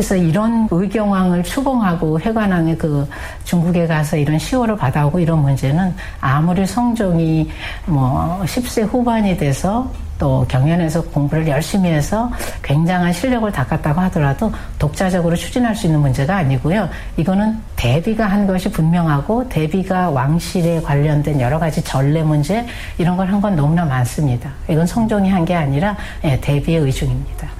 그래서 0.00 0.16
이런 0.16 0.66
의경왕을 0.70 1.42
추봉하고 1.42 2.18
회관왕의 2.20 2.78
그 2.78 3.06
중국에 3.44 3.86
가서 3.86 4.16
이런 4.16 4.38
시호를 4.38 4.74
받아오고 4.74 5.18
이런 5.20 5.42
문제는 5.42 5.94
아무리 6.22 6.64
성종이 6.66 7.50
뭐 7.84 8.40
10세 8.46 8.88
후반이 8.88 9.36
돼서 9.36 9.92
또 10.18 10.46
경연에서 10.48 11.02
공부를 11.02 11.46
열심히 11.48 11.90
해서 11.90 12.30
굉장한 12.62 13.12
실력을 13.12 13.52
닦았다고 13.52 14.00
하더라도 14.00 14.50
독자적으로 14.78 15.36
추진할 15.36 15.76
수 15.76 15.84
있는 15.86 16.00
문제가 16.00 16.36
아니고요. 16.36 16.88
이거는 17.18 17.58
대비가 17.76 18.24
한 18.26 18.46
것이 18.46 18.70
분명하고 18.70 19.50
대비가 19.50 20.08
왕실에 20.08 20.80
관련된 20.80 21.42
여러 21.42 21.58
가지 21.58 21.84
전례 21.84 22.22
문제 22.22 22.64
이런 22.96 23.18
걸 23.18 23.28
한 23.28 23.42
건 23.42 23.54
너무나 23.54 23.84
많습니다. 23.84 24.50
이건 24.66 24.86
성종이 24.86 25.28
한 25.28 25.44
게 25.44 25.54
아니라 25.54 25.94
예, 26.24 26.40
대비의 26.40 26.80
의중입니다. 26.80 27.59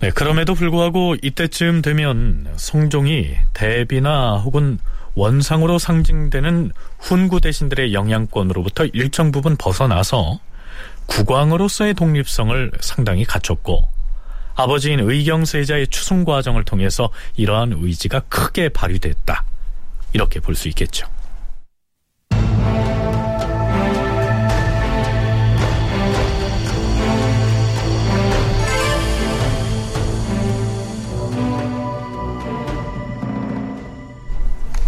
네, 0.00 0.10
그럼에도 0.10 0.54
불구하고 0.54 1.16
이때쯤 1.22 1.82
되면 1.82 2.46
성종이 2.56 3.36
대비나 3.54 4.38
혹은 4.38 4.78
원상으로 5.14 5.78
상징되는 5.78 6.72
훈구 6.98 7.40
대신들의 7.40 7.94
영향권으로부터 7.94 8.86
일정 8.86 9.30
부분 9.32 9.56
벗어나서 9.56 10.40
국왕으로서의 11.06 11.94
독립성을 11.94 12.72
상당히 12.80 13.24
갖췄고 13.24 13.88
아버지인 14.56 15.00
의경세자의 15.00 15.88
추승 15.88 16.24
과정을 16.24 16.64
통해서 16.64 17.10
이러한 17.36 17.72
의지가 17.76 18.20
크게 18.28 18.68
발휘됐다. 18.70 19.44
이렇게 20.12 20.40
볼 20.40 20.54
수 20.54 20.68
있겠죠. 20.68 21.06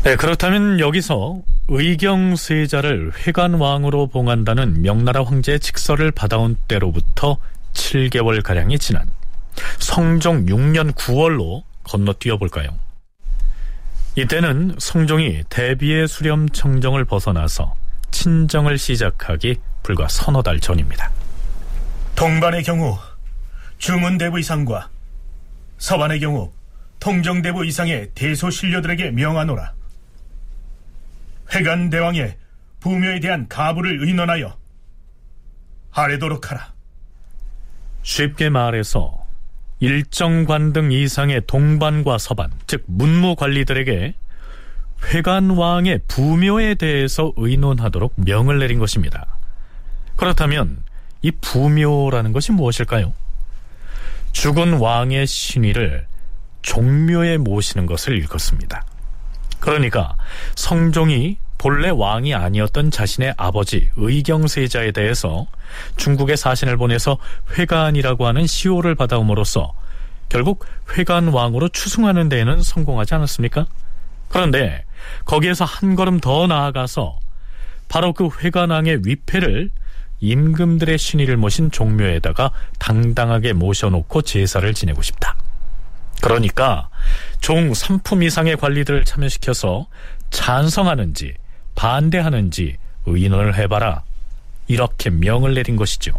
네, 0.06 0.14
그렇다면 0.14 0.78
여기서 0.78 1.42
의경세자를 1.66 3.10
회관왕으로 3.26 4.06
봉한다는 4.06 4.80
명나라 4.80 5.24
황제의 5.24 5.58
직서를 5.58 6.12
받아온 6.12 6.54
때로부터 6.68 7.38
7개월 7.72 8.40
가량이 8.40 8.78
지난 8.78 9.04
성종 9.80 10.46
6년 10.46 10.92
9월로 10.92 11.64
건너뛰어 11.82 12.36
볼까요? 12.36 12.68
이때는 14.14 14.76
성종이 14.78 15.42
대비의 15.48 16.06
수렴 16.06 16.50
청정을 16.50 17.04
벗어나서 17.04 17.74
친정을 18.12 18.78
시작하기 18.78 19.56
불과 19.82 20.06
서너 20.06 20.40
달 20.40 20.60
전입니다. 20.60 21.10
동반의 22.14 22.62
경우 22.62 22.96
주문대부 23.78 24.38
이상과 24.38 24.88
서반의 25.78 26.20
경우 26.20 26.52
통정대부 27.00 27.64
이상의 27.64 28.10
대소신료들에게 28.14 29.10
명하노라. 29.10 29.75
회관 31.54 31.90
대왕의 31.90 32.36
부묘에 32.80 33.20
대한 33.20 33.48
가부를 33.48 34.02
의논하여 34.02 34.56
아래도록 35.92 36.50
하라. 36.50 36.72
쉽게 38.02 38.50
말해서 38.50 39.24
일정 39.80 40.44
관 40.44 40.72
등 40.72 40.92
이상의 40.92 41.42
동반과 41.46 42.18
서반, 42.18 42.50
즉 42.66 42.84
문무 42.86 43.36
관리들에게 43.36 44.14
회관 45.12 45.50
왕의 45.50 46.00
부묘에 46.08 46.76
대해서 46.76 47.32
의논하도록 47.36 48.14
명을 48.16 48.58
내린 48.58 48.78
것입니다. 48.78 49.26
그렇다면 50.16 50.82
이 51.22 51.30
부묘라는 51.30 52.32
것이 52.32 52.52
무엇일까요? 52.52 53.12
죽은 54.32 54.74
왕의 54.74 55.26
신위를 55.26 56.06
종묘에 56.62 57.38
모시는 57.38 57.86
것을 57.86 58.16
일컫습니다. 58.16 58.84
그러니까 59.60 60.14
성종이 60.54 61.38
본래 61.58 61.88
왕이 61.88 62.34
아니었던 62.34 62.90
자신의 62.90 63.34
아버지 63.36 63.90
의경세자에 63.96 64.92
대해서 64.92 65.46
중국에 65.96 66.36
사신을 66.36 66.76
보내서 66.76 67.18
회관이라고 67.56 68.26
하는 68.26 68.46
시호를 68.46 68.94
받아옴으로써 68.94 69.72
결국 70.28 70.66
회관 70.96 71.28
왕으로 71.28 71.68
추승하는 71.68 72.28
데에는 72.28 72.62
성공하지 72.62 73.14
않았습니까? 73.14 73.66
그런데 74.28 74.84
거기에서 75.24 75.64
한 75.64 75.94
걸음 75.94 76.20
더 76.20 76.46
나아가서 76.46 77.18
바로 77.88 78.12
그 78.12 78.28
회관왕의 78.40 79.00
위패를 79.04 79.70
임금들의 80.20 80.98
신의를 80.98 81.36
모신 81.36 81.70
종묘에다가 81.70 82.50
당당하게 82.78 83.52
모셔놓고 83.52 84.22
제사를 84.22 84.72
지내고 84.74 85.02
싶다. 85.02 85.36
그러니까 86.26 86.88
종 87.40 87.70
3품 87.70 88.24
이상의 88.24 88.56
관리들을 88.56 89.04
참여시켜서 89.04 89.86
찬성하는지 90.30 91.34
반대하는지 91.76 92.76
의논을 93.06 93.54
해봐라. 93.54 94.02
이렇게 94.66 95.10
명을 95.10 95.54
내린 95.54 95.76
것이죠. 95.76 96.12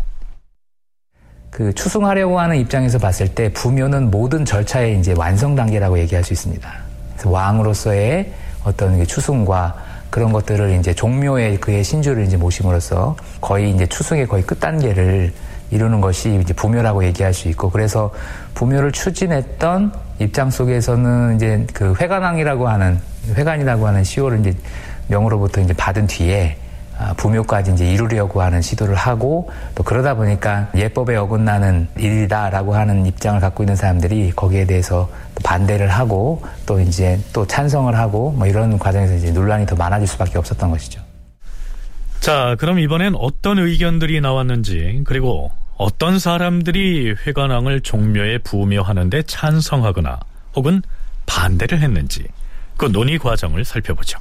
그 1.49 1.73
추승하려고 1.73 2.39
하는 2.39 2.55
입장에서 2.57 2.99
봤을 2.99 3.27
때 3.27 3.51
부묘는 3.51 4.09
모든 4.09 4.45
절차의 4.45 4.97
이제 4.99 5.13
완성 5.17 5.55
단계라고 5.55 5.99
얘기할 5.99 6.23
수 6.23 6.31
있습니다. 6.31 6.73
그래서 7.11 7.29
왕으로서의 7.29 8.33
어떤 8.63 9.05
추승과 9.05 9.75
그런 10.09 10.31
것들을 10.31 10.79
이제 10.79 10.93
종묘에 10.93 11.57
그의 11.57 11.83
신주를 11.83 12.23
이제 12.23 12.37
모심으로써 12.37 13.17
거의 13.41 13.71
이제 13.71 13.85
추승의 13.85 14.27
거의 14.27 14.43
끝 14.43 14.59
단계를 14.61 15.33
이루는 15.71 15.99
것이 15.99 16.39
이제 16.41 16.53
부묘라고 16.53 17.03
얘기할 17.05 17.33
수 17.33 17.49
있고 17.49 17.69
그래서 17.69 18.11
부묘를 18.57 18.91
추진했던 18.91 19.91
입장 20.19 20.49
속에서는 20.49 21.35
이제 21.35 21.67
그 21.73 21.93
회관왕이라고 21.93 22.67
하는 22.67 22.99
회관이라고 23.35 23.85
하는 23.85 24.03
시호를 24.03 24.39
이제 24.39 24.55
명으로부터 25.09 25.61
이제 25.61 25.73
받은 25.73 26.07
뒤에 26.07 26.57
아, 26.97 27.13
부묘까지 27.13 27.73
이제 27.73 27.87
이루려고 27.87 28.41
하는 28.41 28.59
시도를 28.59 28.95
하고 28.95 29.51
또 29.75 29.83
그러다 29.83 30.15
보니까 30.15 30.69
예법에 30.75 31.15
어긋나는 31.15 31.87
일이다라고 31.97 32.73
하는 32.73 33.05
입장을 33.05 33.39
갖고 33.39 33.61
있는 33.61 33.75
사람들이 33.75 34.31
거기에 34.35 34.65
대해서 34.65 35.07
반대를 35.43 35.89
하고 35.89 36.43
또 36.65 36.79
이제 36.79 37.19
또 37.33 37.45
찬성을 37.45 37.95
하고 37.95 38.31
뭐 38.31 38.47
이런 38.47 38.79
과정에서 38.79 39.13
이제 39.13 39.29
논란이 39.29 39.67
더 39.67 39.75
많아질 39.75 40.07
수밖에 40.07 40.39
없었던 40.39 40.71
것이죠. 40.71 40.99
자, 42.21 42.55
그럼 42.57 42.79
이번엔 42.79 43.13
어떤 43.15 43.59
의견들이 43.59 44.19
나왔는지 44.19 45.03
그리고 45.05 45.51
어떤 45.77 46.17
사람들이 46.17 47.15
회관왕을 47.25 47.81
종묘에 47.81 48.39
부묘하는데 48.39 49.23
찬성하거나 49.23 50.19
혹은 50.55 50.81
반대를 51.27 51.79
했는지 51.81 52.25
그 52.77 52.91
논의 52.91 53.19
과정을 53.19 53.63
살펴보죠. 53.63 54.19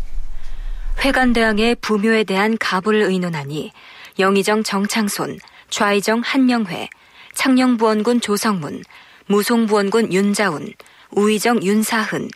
회관대왕의 1.00 1.76
부묘에 1.76 2.24
대한 2.24 2.56
가불을 2.58 3.02
의논하니 3.02 3.72
영의정 4.18 4.62
정창손, 4.62 5.38
좌의정 5.70 6.20
한명회, 6.24 6.88
창녕부원군 7.34 8.20
조성문, 8.20 8.82
무송부원군 9.26 10.12
윤자운, 10.12 10.72
우의정 11.10 11.62
윤사흔, 11.62 12.30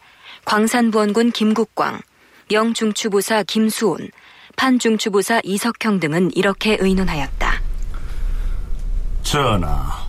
광산부원군 0.45 1.33
김국광, 1.33 2.01
명중추부사 2.51 3.45
김수온, 3.45 4.11
판중추부사 4.57 5.41
이석형 5.45 6.01
등은 6.01 6.31
이렇게 6.35 6.77
의논하였다. 6.81 7.50
전하, 9.23 10.07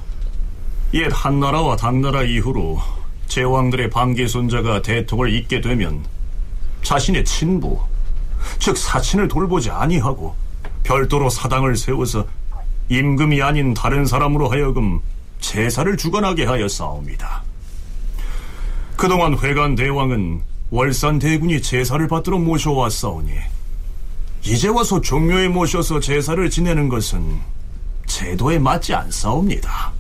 옛 0.94 1.10
한나라와 1.12 1.76
당나라 1.76 2.24
이후로 2.24 2.80
제왕들의 3.28 3.90
반기 3.90 4.28
손자가 4.28 4.82
대통을 4.82 5.34
잇게 5.34 5.62
되면 5.62 6.04
자신의 6.84 7.24
친부, 7.26 7.80
즉 8.60 8.78
사친을 8.78 9.28
돌보지 9.28 9.70
아니하고 9.70 10.36
별도로 10.84 11.30
사당을 11.30 11.76
세워서 11.76 12.26
임금이 12.90 13.42
아닌 13.42 13.74
다른 13.74 14.06
사람으로 14.06 14.50
하여금 14.50 15.00
제사를 15.40 15.96
주관하게 15.96 16.46
하여 16.46 16.68
싸웁니다. 16.68 17.44
그동안 18.98 19.38
회관 19.40 19.76
대왕은 19.76 20.42
월산 20.70 21.20
대군이 21.20 21.62
제사를 21.62 22.06
받들어 22.08 22.38
모셔왔사오니 22.38 23.32
이제 24.44 24.68
와서 24.68 25.00
종묘에 25.00 25.48
모셔서 25.50 26.00
제사를 26.00 26.50
지내는 26.50 26.90
것은 26.90 27.40
제도에 28.12 28.60
맞지 28.60 28.94
않사옵니다. 28.94 29.94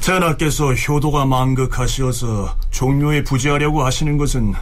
전하께서 0.00 0.72
효도가 0.72 1.26
망극하시어서 1.26 2.56
종묘에 2.70 3.22
부지하려고 3.22 3.84
하시는 3.84 4.16
것은 4.16 4.54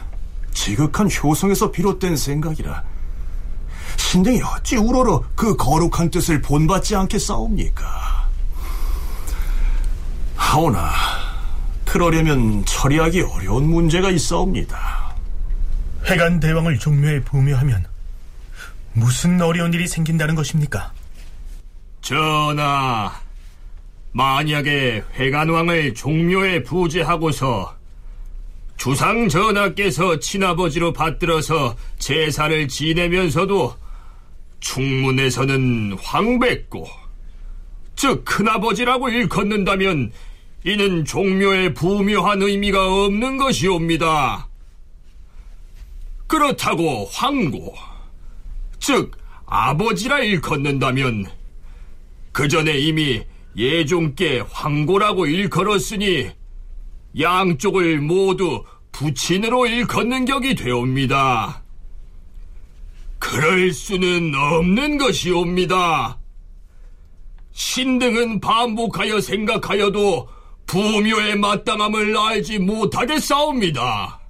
지극한 0.53 1.09
효성에서 1.09 1.71
비롯된 1.71 2.17
생각이라 2.17 2.83
신등이 3.95 4.41
어찌 4.41 4.75
우러러 4.75 5.23
그 5.33 5.55
거룩한 5.55 6.11
뜻을 6.11 6.41
본받지 6.41 6.95
않겠사옵니까? 6.95 8.29
하오나 10.35 10.91
그러려면 11.85 12.65
처리하기 12.65 13.21
어려운 13.21 13.69
문제가 13.69 14.09
있사옵니다. 14.09 15.15
회관 16.05 16.39
대왕을 16.41 16.79
종묘에 16.79 17.21
부묘하면 17.21 17.85
무슨 18.93 19.41
어려운 19.41 19.73
일이 19.73 19.87
생긴다는 19.87 20.35
것입니까? 20.35 20.91
전하, 22.01 23.11
만약에 24.11 25.03
회관왕을 25.13 25.93
종묘에 25.93 26.63
부제하고서 26.63 27.77
주상 28.75 29.29
전하께서 29.29 30.19
친아버지로 30.19 30.91
받들어서 30.91 31.75
제사를 31.99 32.67
지내면서도 32.67 33.75
충문에서는 34.59 35.97
황백고 36.01 36.87
즉 37.95 38.25
큰아버지라고 38.25 39.09
일컫는다면 39.09 40.11
이는 40.63 41.05
종묘에 41.05 41.73
부묘한 41.73 42.41
의미가 42.41 43.05
없는 43.05 43.37
것이옵니다. 43.37 44.47
그렇다고 46.25 47.05
황고 47.05 47.75
즉 48.79 49.11
아버지라 49.45 50.19
일컫는다면 50.19 51.40
그 52.31 52.47
전에 52.47 52.77
이미 52.77 53.23
예종께 53.55 54.43
황고라고 54.49 55.25
일컬었으니 55.25 56.29
양쪽을 57.19 57.99
모두 57.99 58.63
부친으로 58.91 59.67
일컫는 59.67 60.25
격이 60.25 60.55
되옵니다. 60.55 61.63
그럴 63.19 63.71
수는 63.71 64.33
없는 64.33 64.97
것이옵니다. 64.97 66.17
신등은 67.51 68.39
반복하여 68.39 69.19
생각하여도 69.19 70.27
부묘의 70.65 71.37
마땅함을 71.37 72.17
알지 72.17 72.59
못하겠사옵니다. 72.59 74.21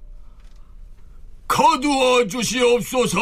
거두어 1.46 2.26
주시옵소서! 2.26 3.20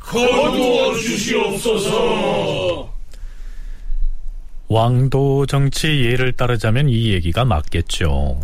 거두어 0.00 0.94
주시옵소서! 0.94 2.49
왕도 4.70 5.46
정치 5.46 6.04
예를 6.04 6.30
따르자면 6.30 6.88
이 6.88 7.12
얘기가 7.12 7.44
맞겠죠. 7.44 8.38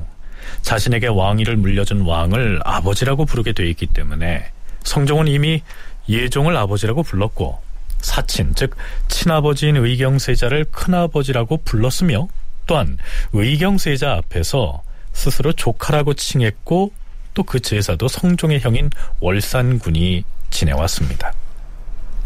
자신에게 0.62 1.06
왕위를 1.06 1.56
물려준 1.56 2.00
왕을 2.00 2.60
아버지라고 2.64 3.26
부르게 3.26 3.52
돼 3.52 3.68
있기 3.70 3.86
때문에 3.86 4.50
성종은 4.82 5.28
이미 5.28 5.62
예종을 6.08 6.56
아버지라고 6.56 7.04
불렀고 7.04 7.60
사친 8.00 8.54
즉 8.56 8.76
친아버지인 9.06 9.76
의경세자를 9.76 10.64
큰아버지라고 10.72 11.58
불렀으며 11.58 12.26
또한 12.66 12.98
의경세자 13.32 14.12
앞에서 14.12 14.82
스스로 15.12 15.52
조카라고 15.52 16.14
칭했고 16.14 16.92
또 17.34 17.42
그 17.44 17.60
제사도 17.60 18.08
성종의 18.08 18.60
형인 18.60 18.90
월산군이 19.20 20.24
지내왔습니다. 20.50 21.34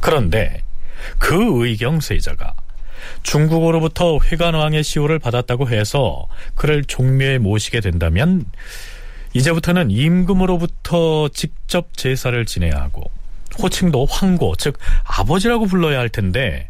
그런데 0.00 0.62
그 1.18 1.66
의경세자가 1.66 2.54
중국으로부터 3.22 4.18
회관왕의 4.18 4.82
시호를 4.82 5.18
받았다고 5.18 5.68
해서 5.68 6.26
그를 6.54 6.84
종묘에 6.84 7.38
모시게 7.38 7.80
된다면 7.80 8.44
이제부터는 9.32 9.90
임금으로부터 9.90 11.28
직접 11.28 11.96
제사를 11.96 12.44
지내야 12.44 12.74
하고 12.76 13.10
호칭도 13.62 14.06
황고 14.06 14.56
즉 14.56 14.78
아버지라고 15.04 15.66
불러야 15.66 15.98
할 15.98 16.08
텐데 16.08 16.68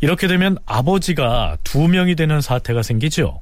이렇게 0.00 0.26
되면 0.26 0.58
아버지가 0.66 1.56
두 1.64 1.88
명이 1.88 2.14
되는 2.16 2.40
사태가 2.40 2.82
생기죠. 2.82 3.40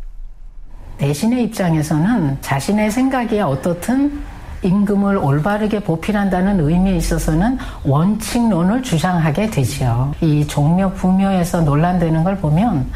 대신의 0.98 1.44
입장에서는 1.44 2.40
자신의 2.42 2.90
생각이 2.90 3.40
어떻든 3.40 4.22
임금을 4.62 5.16
올바르게 5.16 5.80
보필한다는 5.80 6.60
의미에 6.60 6.96
있어서는 6.96 7.58
원칙론을 7.84 8.82
주장하게 8.82 9.50
되지요. 9.50 10.14
이 10.20 10.46
종묘 10.46 10.92
부묘에서 10.94 11.62
논란되는 11.62 12.24
걸 12.24 12.36
보면 12.36 12.86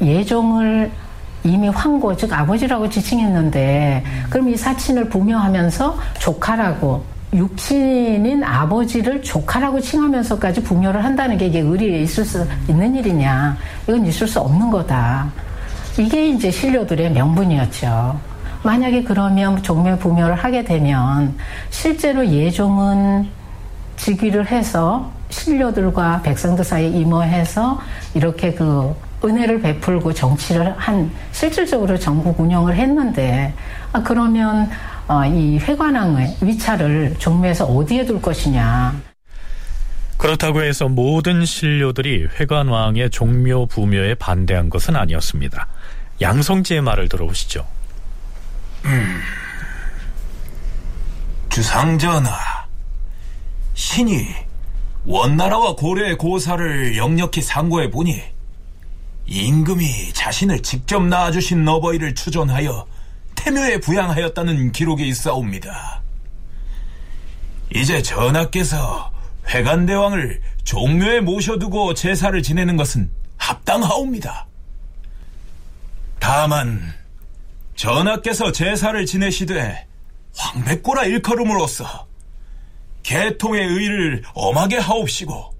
예종을 0.00 0.90
이미 1.44 1.68
황고 1.68 2.16
즉 2.16 2.32
아버지라고 2.32 2.88
지칭했는데 2.88 4.02
그럼 4.30 4.48
이 4.48 4.56
사친을 4.56 5.08
부묘하면서 5.08 5.96
조카라고 6.18 7.04
육신인 7.32 8.42
아버지를 8.42 9.22
조카라고 9.22 9.80
칭하면서까지 9.80 10.62
부묘를 10.62 11.04
한다는 11.04 11.36
게 11.36 11.46
이게 11.46 11.60
의리에 11.60 12.00
있을 12.00 12.24
수 12.24 12.46
있는 12.68 12.94
일이냐? 12.94 13.56
이건 13.86 14.06
있을 14.06 14.26
수 14.26 14.40
없는 14.40 14.70
거다. 14.70 15.30
이게 15.98 16.28
이제 16.28 16.50
신료들의 16.50 17.10
명분이었죠 17.12 18.18
만약에 18.62 19.04
그러면 19.04 19.62
종묘 19.62 19.98
부묘를 19.98 20.34
하게 20.34 20.64
되면 20.64 21.36
실제로 21.70 22.26
예종은 22.26 23.28
즉위를 23.96 24.46
해서 24.50 25.12
신료들과 25.30 26.22
백성들 26.22 26.64
사이에 26.64 26.88
임호해서 26.88 27.80
이렇게 28.14 28.54
그 28.54 28.94
은혜를 29.24 29.60
베풀고 29.60 30.14
정치를 30.14 30.74
한 30.76 31.10
실질적으로 31.32 31.98
전국 31.98 32.38
운영을 32.38 32.76
했는데 32.76 33.52
아 33.92 34.02
그러면 34.02 34.70
어, 35.08 35.24
이 35.24 35.58
회관왕의 35.58 36.36
위차를 36.42 37.16
종묘에서 37.18 37.64
어디에 37.64 38.04
둘 38.04 38.20
것이냐. 38.20 38.94
그렇다고 40.18 40.62
해서 40.62 40.88
모든 40.88 41.44
신료들이 41.44 42.28
회관왕의 42.38 43.10
종묘 43.10 43.66
부묘에 43.66 44.14
반대한 44.14 44.68
것은 44.68 44.96
아니었습니다. 44.96 45.66
양성지의 46.20 46.82
말을 46.82 47.08
들어보시죠. 47.08 47.64
음, 48.84 49.20
주상전하, 51.48 52.66
신이 53.74 54.28
원나라와 55.04 55.74
고려의 55.74 56.18
고사를 56.18 56.96
역력히 56.96 57.42
상고해 57.42 57.90
보니 57.90 58.22
임금이 59.26 60.12
자신을 60.12 60.62
직접 60.62 61.04
낳아주신 61.04 61.64
너버이를 61.64 62.14
추존하여 62.14 62.86
태묘에 63.34 63.78
부양하였다는 63.78 64.72
기록이 64.72 65.06
있사옵니다. 65.08 66.02
이제 67.74 68.02
전하께서 68.02 69.12
회관대왕을 69.48 70.40
종묘에 70.64 71.20
모셔두고 71.20 71.94
제사를 71.94 72.42
지내는 72.42 72.76
것은 72.76 73.10
합당하옵니다. 73.36 74.46
다만 76.18 76.94
전하께서 77.78 78.50
제사를 78.50 79.06
지내시되 79.06 79.86
황백고라 80.36 81.04
일컬음으로써 81.04 81.84
개통의 83.04 83.64
의를 83.64 84.22
엄하게 84.34 84.78
하옵시고 84.78 85.52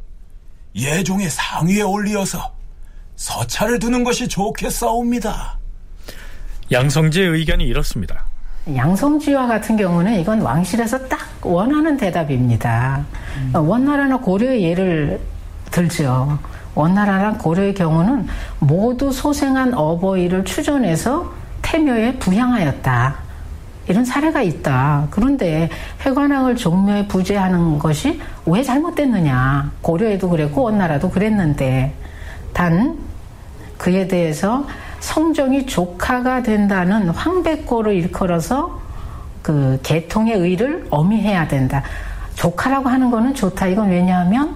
예종의 0.75 1.31
상위에 1.31 1.83
올리어서 1.83 2.53
서차를 3.15 3.79
두는 3.79 4.03
것이 4.03 4.27
좋겠사옵니다. 4.29 5.59
양성지의 6.71 7.29
의견이 7.29 7.65
이렇습니다. 7.65 8.27
양성지와 8.75 9.47
같은 9.47 9.77
경우는 9.77 10.21
이건 10.21 10.41
왕실에서 10.41 11.07
딱 11.07 11.21
원하는 11.43 11.97
대답입니다. 11.97 13.07
음. 13.37 13.53
원나라나 13.55 14.19
고려의 14.19 14.63
예를 14.65 15.21
들죠. 15.71 16.39
원나라랑 16.75 17.39
고려의 17.39 17.75
경우는 17.75 18.27
모두 18.59 19.13
소생한 19.13 19.73
어버이를 19.73 20.45
추존해서 20.45 21.38
태묘에 21.69 22.15
부양하였다. 22.15 23.17
이런 23.89 24.05
사례가 24.05 24.41
있다. 24.41 25.09
그런데 25.11 25.69
회관왕을 26.05 26.57
종묘에 26.57 27.07
부재하는 27.09 27.79
것이 27.79 28.21
왜 28.47 28.63
잘못됐느냐. 28.63 29.73
고려에도 29.83 30.31
그랬고 30.31 30.63
원나라도 30.63 31.11
그랬는데 31.11 31.95
단 32.55 32.99
그에 33.77 34.09
대해서 34.09 34.67
성종이 35.01 35.67
조카가 35.67 36.43
된다는 36.43 37.11
황백고를 37.11 37.95
일컬어서 37.97 38.81
그 39.43 39.79
개통의 39.83 40.37
의를 40.37 40.87
어미해야 40.91 41.49
된다. 41.49 41.83
조카라고 42.35 42.89
하는 42.89 43.11
거는 43.11 43.35
좋다. 43.35 43.67
이건 43.67 43.91
왜냐하면 43.91 44.55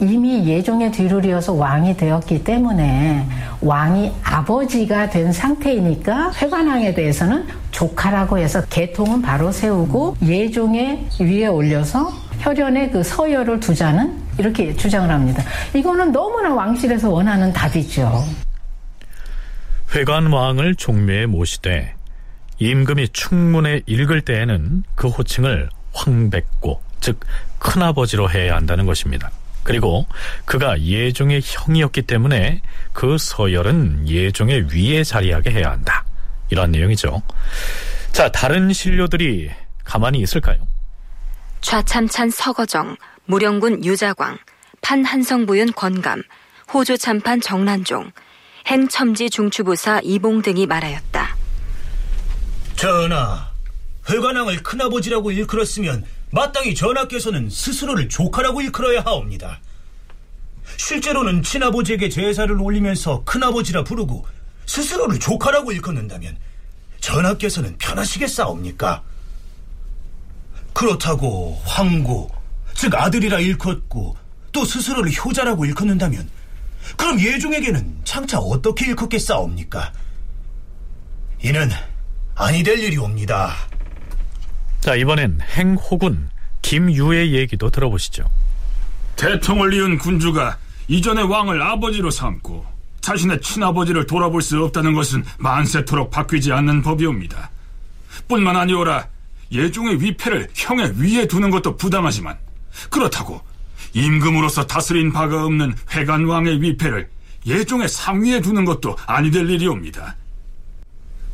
이미 0.00 0.46
예종의 0.46 0.92
뒤를 0.92 1.24
이어서 1.24 1.52
왕이 1.52 1.96
되었기 1.96 2.44
때문에 2.44 3.26
왕이 3.60 4.12
아버지가 4.22 5.10
된 5.10 5.32
상태이니까 5.32 6.32
회관왕에 6.34 6.94
대해서는 6.94 7.46
조카라고 7.72 8.38
해서 8.38 8.64
개통은 8.66 9.22
바로 9.22 9.50
세우고 9.50 10.16
예종의 10.24 11.08
위에 11.20 11.46
올려서 11.46 12.12
혈연의 12.38 12.92
그 12.92 13.02
서열을 13.02 13.58
두자는 13.58 14.16
이렇게 14.38 14.74
주장을 14.76 15.10
합니다. 15.10 15.42
이거는 15.74 16.12
너무나 16.12 16.54
왕실에서 16.54 17.10
원하는 17.10 17.52
답이죠. 17.52 18.24
회관 19.94 20.32
왕을 20.32 20.76
종묘에 20.76 21.26
모시되 21.26 21.94
임금이 22.58 23.08
충문에 23.08 23.82
읽을 23.86 24.20
때에는 24.20 24.84
그 24.94 25.08
호칭을 25.08 25.70
황백고 25.92 26.80
즉 27.00 27.20
큰아버지로 27.58 28.30
해야 28.30 28.54
한다는 28.54 28.86
것입니다. 28.86 29.30
그리고 29.62 30.06
그가 30.44 30.80
예종의 30.80 31.42
형이었기 31.44 32.02
때문에 32.02 32.62
그 32.92 33.18
서열은 33.18 34.08
예종의 34.08 34.68
위에 34.72 35.04
자리하게 35.04 35.50
해야 35.50 35.70
한다. 35.70 36.04
이런 36.50 36.70
내용이죠. 36.70 37.22
자, 38.12 38.30
다른 38.30 38.72
신료들이 38.72 39.50
가만히 39.84 40.20
있을까요? 40.20 40.66
좌참찬 41.60 42.30
서거정, 42.30 42.96
무령군 43.26 43.84
유자광, 43.84 44.38
판한성부윤 44.80 45.72
권감, 45.72 46.22
호조참판 46.72 47.40
정란종, 47.40 48.10
행첨지 48.66 49.30
중추부사 49.30 50.00
이봉 50.02 50.42
등이 50.42 50.66
말하였다. 50.66 51.36
전하, 52.76 53.50
회관왕을 54.08 54.62
큰아버지라고 54.62 55.30
일컬었으면 55.32 56.04
마땅히 56.30 56.74
전하께서는 56.74 57.48
스스로를 57.50 58.08
조카라고 58.08 58.60
일컬어야 58.60 59.00
하옵니다. 59.00 59.60
실제로는 60.76 61.42
친아버지에게 61.42 62.08
제사를 62.08 62.60
올리면서 62.60 63.24
큰아버지라 63.24 63.84
부르고 63.84 64.26
스스로를 64.66 65.18
조카라고 65.18 65.72
일컫는다면 65.72 66.36
전하께서는 67.00 67.78
편하시겠사옵니까? 67.78 69.02
그렇다고 70.74 71.60
황고, 71.64 72.30
즉 72.74 72.94
아들이라 72.94 73.40
일컫고 73.40 74.16
또 74.52 74.64
스스로를 74.64 75.12
효자라고 75.12 75.64
일컫는다면 75.64 76.28
그럼 76.96 77.20
예종에게는 77.20 78.00
장차 78.04 78.38
어떻게 78.38 78.86
일컫겠사옵니까? 78.86 79.92
이는 81.42 81.70
아니 82.34 82.62
될 82.62 82.78
일이옵니다. 82.78 83.54
자, 84.88 84.94
이번엔 84.94 85.40
행호군 85.54 86.30
김유의 86.62 87.34
얘기도 87.34 87.68
들어보시죠. 87.68 88.24
대통을 89.16 89.74
이은 89.74 89.98
군주가 89.98 90.56
이전의 90.86 91.24
왕을 91.24 91.60
아버지로 91.60 92.10
삼고 92.10 92.64
자신의 93.02 93.42
친아버지를 93.42 94.06
돌아볼 94.06 94.40
수 94.40 94.64
없다는 94.64 94.94
것은 94.94 95.26
만세토록 95.36 96.10
바뀌지 96.10 96.52
않는 96.52 96.80
법이옵니다. 96.80 97.50
뿐만 98.28 98.56
아니오라 98.56 99.08
예종의 99.52 100.00
위패를 100.00 100.48
형의 100.54 100.94
위에 100.96 101.26
두는 101.26 101.50
것도 101.50 101.76
부당하지만 101.76 102.38
그렇다고 102.88 103.42
임금으로서 103.92 104.66
다스린 104.66 105.12
바가 105.12 105.44
없는 105.44 105.74
회관왕의 105.90 106.62
위패를 106.62 107.10
예종의 107.44 107.90
상위에 107.90 108.40
두는 108.40 108.64
것도 108.64 108.96
아니 109.06 109.30
될 109.30 109.50
일이옵니다. 109.50 110.16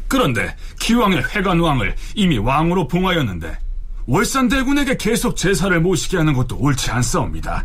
그런데 0.09 0.55
기왕의 0.81 1.25
회관왕을 1.35 1.95
이미 2.15 2.39
왕으로 2.39 2.89
봉하였는데 2.89 3.59
월산대군에게 4.07 4.97
계속 4.97 5.37
제사를 5.37 5.79
모시게 5.81 6.19
하는 6.19 6.35
것도 6.35 6.57
옳지 6.59 6.91
않사옵니다. 6.91 7.65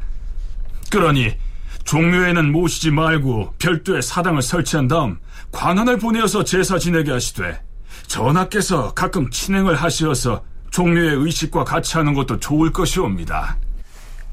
그러니 0.89 1.35
종묘에는 1.83 2.51
모시지 2.51 2.91
말고 2.91 3.55
별도의 3.59 4.01
사당을 4.01 4.41
설치한 4.41 4.87
다음 4.87 5.17
관원을 5.51 5.97
보내어서 5.97 6.43
제사 6.43 6.77
지내게 6.77 7.11
하시되 7.11 7.59
전하께서 8.07 8.93
가끔 8.93 9.29
친행을 9.29 9.75
하시어서 9.75 10.43
종묘의 10.71 11.15
의식과 11.15 11.63
같이 11.63 11.97
하는 11.97 12.13
것도 12.13 12.39
좋을 12.39 12.71
것이옵니다. 12.71 13.57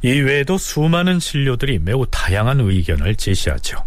이외에도 0.02 0.58
수많은 0.58 1.18
신료들이 1.18 1.78
매우 1.78 2.06
다양한 2.10 2.60
의견을 2.60 3.16
제시하죠. 3.16 3.78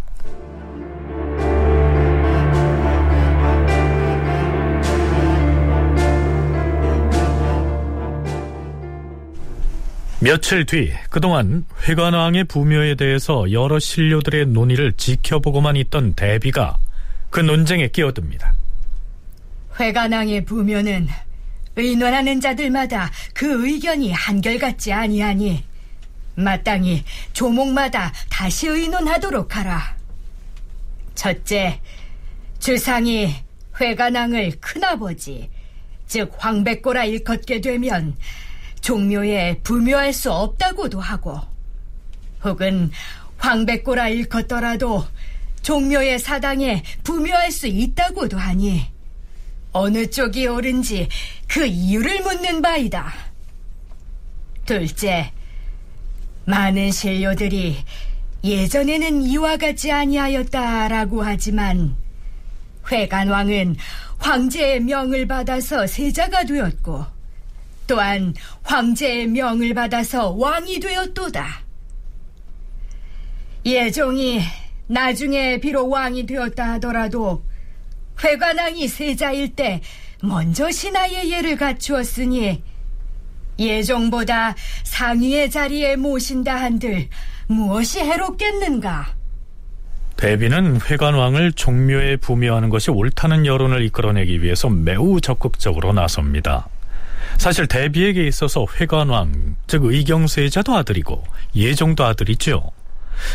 며칠 10.22 10.66
뒤 10.66 10.92
그동안 11.08 11.64
회관왕의 11.88 12.44
부묘에 12.44 12.94
대해서 12.94 13.50
여러 13.52 13.78
신료들의 13.78 14.46
논의를 14.46 14.92
지켜보고만 14.92 15.76
있던 15.76 16.12
대비가 16.12 16.76
그 17.30 17.40
논쟁에 17.40 17.88
끼어듭니다. 17.88 18.54
회관왕의 19.78 20.44
부묘는 20.44 21.08
의논하는 21.76 22.38
자들마다 22.38 23.10
그 23.32 23.66
의견이 23.66 24.12
한결같지 24.12 24.92
아니하니 24.92 25.64
마땅히 26.34 27.02
조목마다 27.32 28.12
다시 28.28 28.66
의논하도록 28.66 29.56
하라. 29.56 29.96
첫째, 31.14 31.80
주상이 32.58 33.34
회관왕을 33.80 34.60
큰아버지, 34.60 35.48
즉 36.06 36.30
황백고라 36.36 37.06
일컫게 37.06 37.62
되면 37.62 38.16
종묘에 38.80 39.60
부묘할 39.62 40.12
수 40.12 40.32
없다고도 40.32 41.00
하고 41.00 41.40
혹은 42.44 42.90
황백고라 43.38 44.08
일컫더라도 44.08 45.04
종묘의 45.62 46.18
사당에 46.18 46.82
부묘할 47.04 47.50
수 47.50 47.66
있다고도 47.66 48.38
하니 48.38 48.86
어느 49.72 50.08
쪽이 50.08 50.46
옳은지 50.46 51.08
그 51.46 51.64
이유를 51.64 52.22
묻는 52.22 52.60
바이다. 52.62 53.12
둘째, 54.66 55.32
많은 56.44 56.90
신료들이 56.90 57.76
예전에는 58.42 59.22
이와 59.22 59.56
같지 59.58 59.92
아니하였다라고 59.92 61.22
하지만 61.22 61.94
회관왕은 62.90 63.76
황제의 64.18 64.80
명을 64.80 65.26
받아서 65.26 65.86
세자가 65.86 66.44
되었고 66.44 67.19
또한 67.90 68.34
황제의 68.62 69.26
명을 69.26 69.74
받아서 69.74 70.30
왕이 70.30 70.78
되었도다. 70.78 71.44
예종이 73.66 74.40
나중에 74.86 75.58
비록 75.58 75.90
왕이 75.90 76.24
되었다 76.24 76.74
하더라도 76.74 77.44
회관왕이 78.22 78.86
세자일 78.86 79.56
때 79.56 79.80
먼저 80.22 80.70
신하의 80.70 81.32
예를 81.32 81.56
갖추었으니 81.56 82.62
예종보다 83.58 84.54
상위의 84.84 85.50
자리에 85.50 85.96
모신다 85.96 86.54
한들 86.54 87.08
무엇이 87.48 87.98
해롭겠는가? 87.98 89.16
대비는 90.16 90.80
회관왕을 90.82 91.52
종묘에 91.54 92.18
부묘하는 92.18 92.68
것이 92.68 92.92
옳다는 92.92 93.46
여론을 93.46 93.82
이끌어내기 93.86 94.42
위해서 94.42 94.68
매우 94.68 95.20
적극적으로 95.20 95.92
나섭니다. 95.92 96.68
사실 97.38 97.66
대비에게 97.66 98.26
있어서 98.26 98.66
회관왕, 98.78 99.56
즉 99.66 99.84
의경세자도 99.84 100.74
아들이고 100.74 101.24
예종도 101.54 102.04
아들이죠. 102.04 102.70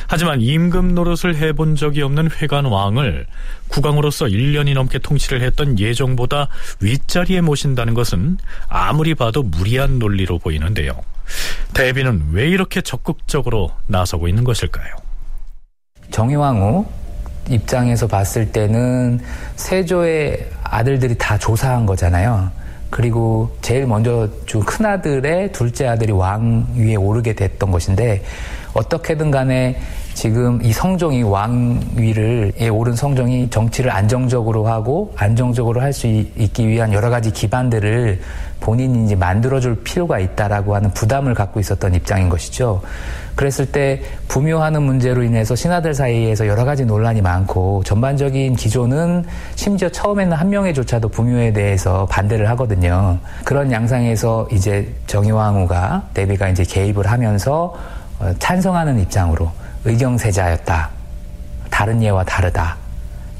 하지만 0.08 0.42
임금 0.42 0.96
노릇을 0.96 1.36
해본 1.36 1.76
적이 1.76 2.02
없는 2.04 2.32
회관왕을 2.32 3.26
국왕으로서 3.68 4.26
1년이 4.26 4.74
넘게 4.74 5.00
통치를 5.00 5.42
했던 5.42 5.80
예종보다 5.80 6.48
윗자리에 6.82 7.42
모신다는 7.42 7.94
것은 7.94 8.38
아무리 8.68 9.16
봐도 9.16 9.44
무리한 9.44 10.00
논리로 10.00 10.40
보이는데요. 10.40 10.94
대비는 11.74 12.30
왜 12.32 12.48
이렇게 12.50 12.82
적극적으로 12.82 13.72
나서고 13.88 14.28
있는 14.28 14.44
것일까요? 14.44 14.96
정의왕후 16.12 16.86
입장에서 17.50 18.08
봤을 18.08 18.52
때는 18.52 19.20
세조의 19.56 20.50
아들들이 20.64 21.16
다 21.18 21.38
조사한 21.38 21.86
거잖아요. 21.86 22.52
그리고 22.90 23.50
제일 23.62 23.88
먼저 23.88 24.30
준 24.46 24.64
큰아들의 24.64 25.52
둘째 25.52 25.88
아들이 25.88 26.12
왕 26.12 26.68
위에 26.76 26.96
오르게 26.96 27.34
됐던 27.34 27.72
것인데 27.72 28.24
어떻게든 28.74 29.32
간에 29.32 29.80
지금 30.16 30.62
이 30.64 30.72
성종이 30.72 31.24
왕위를 31.24 32.54
에 32.58 32.70
오른 32.70 32.96
성종이 32.96 33.50
정치를 33.50 33.92
안정적으로 33.92 34.66
하고 34.66 35.14
안정적으로 35.18 35.82
할 35.82 35.96
수 35.96 36.08
있기 36.08 36.68
위한 36.68 36.92
여러 36.92 37.10
가지 37.10 37.32
기반들을 37.32 38.20
본인이 38.60 39.06
이제 39.06 39.16
만들어줄 39.16 39.84
필요가 39.84 40.20
있다라고 40.20 40.76
하는 40.76 40.90
부담을 40.92 41.34
갖고 41.34 41.60
있었던 41.60 41.94
입장인 41.94 42.28
것이죠. 42.28 42.82
그랬을 43.36 43.66
때 43.72 44.02
부묘하는 44.28 44.82
문제로 44.84 45.24
인해서 45.24 45.56
신하들 45.56 45.94
사이에서 45.94 46.48
여러 46.48 46.66
가지 46.66 46.86
논란이 46.86 47.22
많고 47.22 47.84
전반적인 47.86 48.56
기조는 48.56 49.26
심지어 49.56 49.88
처음에는 49.90 50.36
한 50.36 50.50
명의조차도 50.50 51.10
부묘에 51.10 51.54
대해서 51.54 52.06
반대를 52.08 52.50
하거든요. 52.50 53.18
그런 53.44 53.72
양상에서 53.72 54.48
이제 54.52 54.94
정의왕후가 55.08 56.10
대비가 56.14 56.50
이제 56.50 56.64
개입을 56.64 57.08
하면서 57.08 57.74
어, 58.20 58.34
찬성하는 58.40 59.00
입장으로 59.00 59.52
의경세자였다. 59.86 60.90
다른 61.70 62.02
예와 62.02 62.24
다르다. 62.24 62.78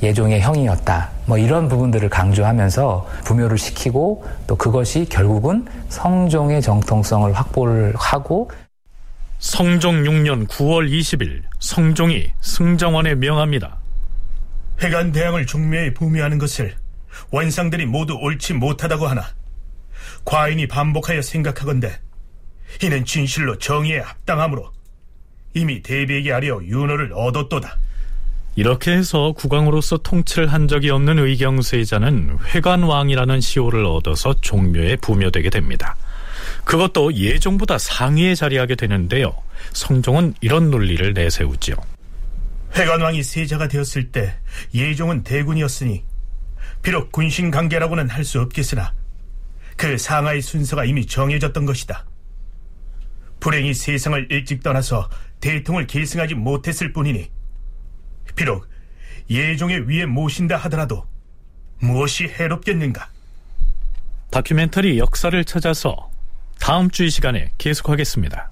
예종의 0.04 0.42
형이었다. 0.42 1.10
뭐 1.26 1.38
이런 1.38 1.68
부분들을 1.68 2.10
강조하면서 2.10 3.10
부묘를 3.26 3.58
시키고 3.58 4.26
또 4.46 4.56
그것이 4.56 5.06
결국은 5.10 5.66
성종의 5.90 6.62
정통성을 6.62 7.32
확보를 7.34 7.94
하고 7.96 8.52
성종 9.40 10.04
6년 10.04 10.48
9월 10.48 10.90
20일 10.90 11.42
성종이 11.60 12.32
승정원에 12.42 13.16
명합니다. 13.16 13.78
회관 14.82 15.12
대왕을 15.12 15.46
종묘에 15.46 15.94
부묘하는 15.94 16.38
것을 16.38 16.76
원상들이 17.32 17.86
모두 17.86 18.14
옳지 18.16 18.54
못하다고 18.54 19.08
하나 19.08 19.24
과인이 20.26 20.68
반복하여 20.68 21.22
생각하건대 21.22 22.00
이는 22.84 23.06
진실로 23.06 23.58
정의에 23.58 24.00
합당하므로 24.00 24.72
이미 25.56 25.82
대비에게 25.82 26.32
하려 26.32 26.62
윤호를 26.64 27.12
얻었도다. 27.14 27.78
이렇게 28.58 28.92
해서 28.92 29.34
국왕으로서 29.34 29.98
통치를 29.98 30.52
한 30.54 30.68
적이 30.68 30.92
없는 30.92 31.18
의경세자는 31.20 32.38
회관왕이라는 32.54 33.42
시호를 33.42 33.86
얻어서 33.86 34.34
종묘에 34.40 34.98
부묘되게 34.98 35.50
됩니다. 35.50 35.96
그것도 36.64 37.14
예종보다 37.14 37.78
상위에 37.78 38.36
자리하게 38.36 38.76
되는데요. 38.76 39.34
성종은 39.74 40.36
이런 40.42 40.72
논리를 40.72 41.14
내세우지요. 41.14 41.76
회관왕이 42.76 43.24
세자가 43.24 43.68
되었을 43.68 44.12
때 44.12 44.36
예종은 44.74 45.24
대군이었으니 45.24 46.04
비록 46.82 47.12
군신 47.12 47.52
관계라고는 47.52 48.10
할 48.10 48.24
수 48.26 48.42
없겠으나 48.42 48.94
그 49.78 49.98
상하의 49.98 50.42
순서가 50.42 50.86
이미 50.86 51.06
정해졌던 51.06 51.66
것이다. 51.66 52.06
불행히 53.40 53.74
세상을 53.74 54.28
일찍 54.32 54.64
떠나서 54.64 55.10
대통을 55.40 55.88
계승하지 55.88 56.36
못했을 56.36 56.94
뿐이니 56.94 57.30
비록 58.36 58.68
예종의 59.30 59.90
위에 59.90 60.06
모신다 60.06 60.58
하더라도 60.58 61.06
무엇이 61.80 62.26
해롭겠는가? 62.26 63.10
다큐멘터리 64.32 64.98
역사를 64.98 65.44
찾아서 65.46 66.10
다음 66.60 66.90
주이 66.90 67.10
시간에 67.10 67.52
계속하겠습니다. 67.58 68.52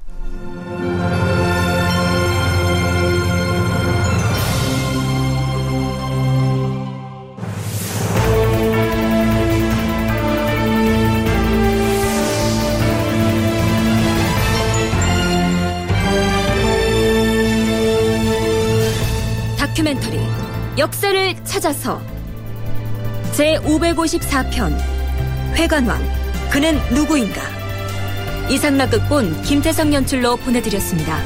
역사를 20.78 21.36
찾아서 21.44 22.02
제 23.32 23.60
554편 23.60 24.76
회관왕 25.54 26.02
그는 26.52 26.80
누구인가 26.92 27.42
이상락 28.50 28.90
극본 28.90 29.44
김태성 29.44 29.94
연출로 29.94 30.36
보내드렸습니다. 30.38 31.20